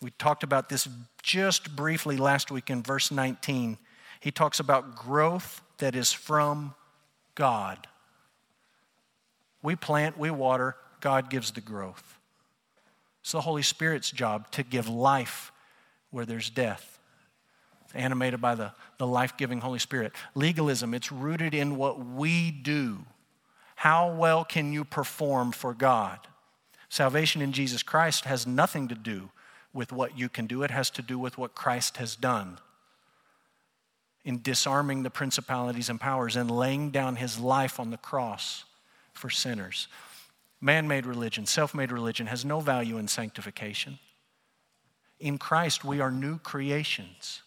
We 0.00 0.10
talked 0.12 0.44
about 0.44 0.68
this 0.68 0.88
just 1.22 1.74
briefly 1.74 2.16
last 2.16 2.52
week 2.52 2.70
in 2.70 2.84
verse 2.84 3.10
19. 3.10 3.78
He 4.20 4.30
talks 4.30 4.60
about 4.60 4.94
growth 4.94 5.60
that 5.78 5.96
is 5.96 6.12
from 6.12 6.74
God. 7.34 7.88
We 9.60 9.74
plant, 9.74 10.16
we 10.16 10.30
water, 10.30 10.76
God 11.00 11.28
gives 11.28 11.50
the 11.50 11.60
growth. 11.60 12.18
It's 13.22 13.32
the 13.32 13.40
Holy 13.40 13.62
Spirit's 13.62 14.12
job 14.12 14.52
to 14.52 14.62
give 14.62 14.88
life 14.88 15.50
where 16.10 16.24
there's 16.24 16.48
death. 16.48 16.95
Animated 17.94 18.40
by 18.40 18.54
the, 18.54 18.72
the 18.98 19.06
life 19.06 19.36
giving 19.36 19.60
Holy 19.60 19.78
Spirit. 19.78 20.12
Legalism, 20.34 20.94
it's 20.94 21.12
rooted 21.12 21.54
in 21.54 21.76
what 21.76 22.04
we 22.04 22.50
do. 22.50 22.98
How 23.76 24.12
well 24.12 24.44
can 24.44 24.72
you 24.72 24.84
perform 24.84 25.52
for 25.52 25.74
God? 25.74 26.18
Salvation 26.88 27.42
in 27.42 27.52
Jesus 27.52 27.82
Christ 27.82 28.24
has 28.24 28.46
nothing 28.46 28.88
to 28.88 28.94
do 28.94 29.30
with 29.72 29.92
what 29.92 30.18
you 30.18 30.28
can 30.28 30.46
do, 30.46 30.62
it 30.62 30.70
has 30.70 30.88
to 30.90 31.02
do 31.02 31.18
with 31.18 31.36
what 31.36 31.54
Christ 31.54 31.98
has 31.98 32.16
done 32.16 32.58
in 34.26 34.42
disarming 34.42 35.04
the 35.04 35.10
principalities 35.10 35.88
and 35.88 36.00
powers 36.00 36.34
and 36.34 36.50
laying 36.50 36.90
down 36.90 37.14
his 37.14 37.38
life 37.38 37.78
on 37.78 37.90
the 37.90 37.96
cross 37.96 38.64
for 39.12 39.30
sinners. 39.30 39.86
Man 40.60 40.88
made 40.88 41.06
religion, 41.06 41.46
self 41.46 41.74
made 41.74 41.92
religion, 41.92 42.26
has 42.26 42.44
no 42.44 42.58
value 42.58 42.98
in 42.98 43.06
sanctification. 43.06 44.00
In 45.20 45.38
Christ, 45.38 45.84
we 45.84 46.00
are 46.00 46.10
new 46.10 46.38
creations, 46.38 47.42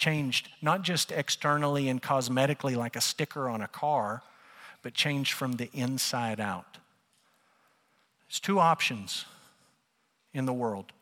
changed 0.00 0.48
not 0.62 0.82
just 0.82 1.12
externally 1.12 1.88
and 1.88 2.02
cosmetically 2.02 2.74
like 2.74 2.96
a 2.96 3.00
sticker 3.00 3.48
on 3.48 3.60
a 3.60 3.68
car, 3.68 4.22
but 4.82 4.94
changed 4.94 5.34
from 5.34 5.52
the 5.52 5.68
inside 5.74 6.40
out. 6.40 6.78
There's 8.26 8.40
two 8.40 8.58
options 8.58 9.26
in 10.32 10.46
the 10.46 10.52
world 10.52 10.92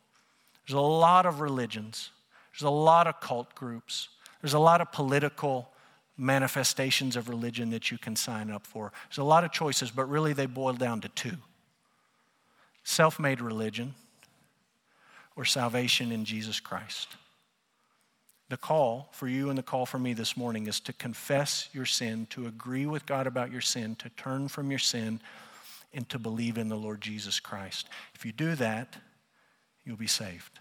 there's 0.66 0.76
a 0.76 0.80
lot 0.80 1.24
of 1.24 1.40
religions, 1.40 2.10
there's 2.52 2.66
a 2.66 2.70
lot 2.70 3.06
of 3.06 3.20
cult 3.20 3.54
groups, 3.54 4.10
there's 4.42 4.52
a 4.52 4.58
lot 4.58 4.82
of 4.82 4.92
political 4.92 5.70
manifestations 6.18 7.16
of 7.16 7.30
religion 7.30 7.70
that 7.70 7.90
you 7.90 7.96
can 7.96 8.14
sign 8.14 8.50
up 8.50 8.66
for. 8.66 8.92
There's 9.08 9.18
a 9.18 9.24
lot 9.24 9.44
of 9.44 9.52
choices, 9.52 9.90
but 9.90 10.10
really 10.10 10.34
they 10.34 10.44
boil 10.44 10.74
down 10.74 11.00
to 11.02 11.08
two 11.08 11.36
self 12.84 13.18
made 13.18 13.40
religion 13.40 13.94
or 15.36 15.44
salvation 15.44 16.12
in 16.12 16.24
Jesus 16.24 16.60
Christ. 16.60 17.16
The 18.48 18.56
call 18.56 19.08
for 19.12 19.28
you 19.28 19.50
and 19.50 19.58
the 19.58 19.62
call 19.62 19.84
for 19.84 19.98
me 19.98 20.14
this 20.14 20.36
morning 20.36 20.66
is 20.66 20.80
to 20.80 20.92
confess 20.92 21.68
your 21.72 21.84
sin, 21.84 22.26
to 22.30 22.46
agree 22.46 22.86
with 22.86 23.04
God 23.04 23.26
about 23.26 23.52
your 23.52 23.60
sin, 23.60 23.94
to 23.96 24.08
turn 24.10 24.48
from 24.48 24.70
your 24.70 24.78
sin, 24.78 25.20
and 25.92 26.08
to 26.08 26.18
believe 26.18 26.56
in 26.56 26.68
the 26.68 26.76
Lord 26.76 27.00
Jesus 27.00 27.40
Christ. 27.40 27.88
If 28.14 28.24
you 28.24 28.32
do 28.32 28.54
that, 28.54 28.96
you'll 29.84 29.96
be 29.96 30.06
saved. 30.06 30.60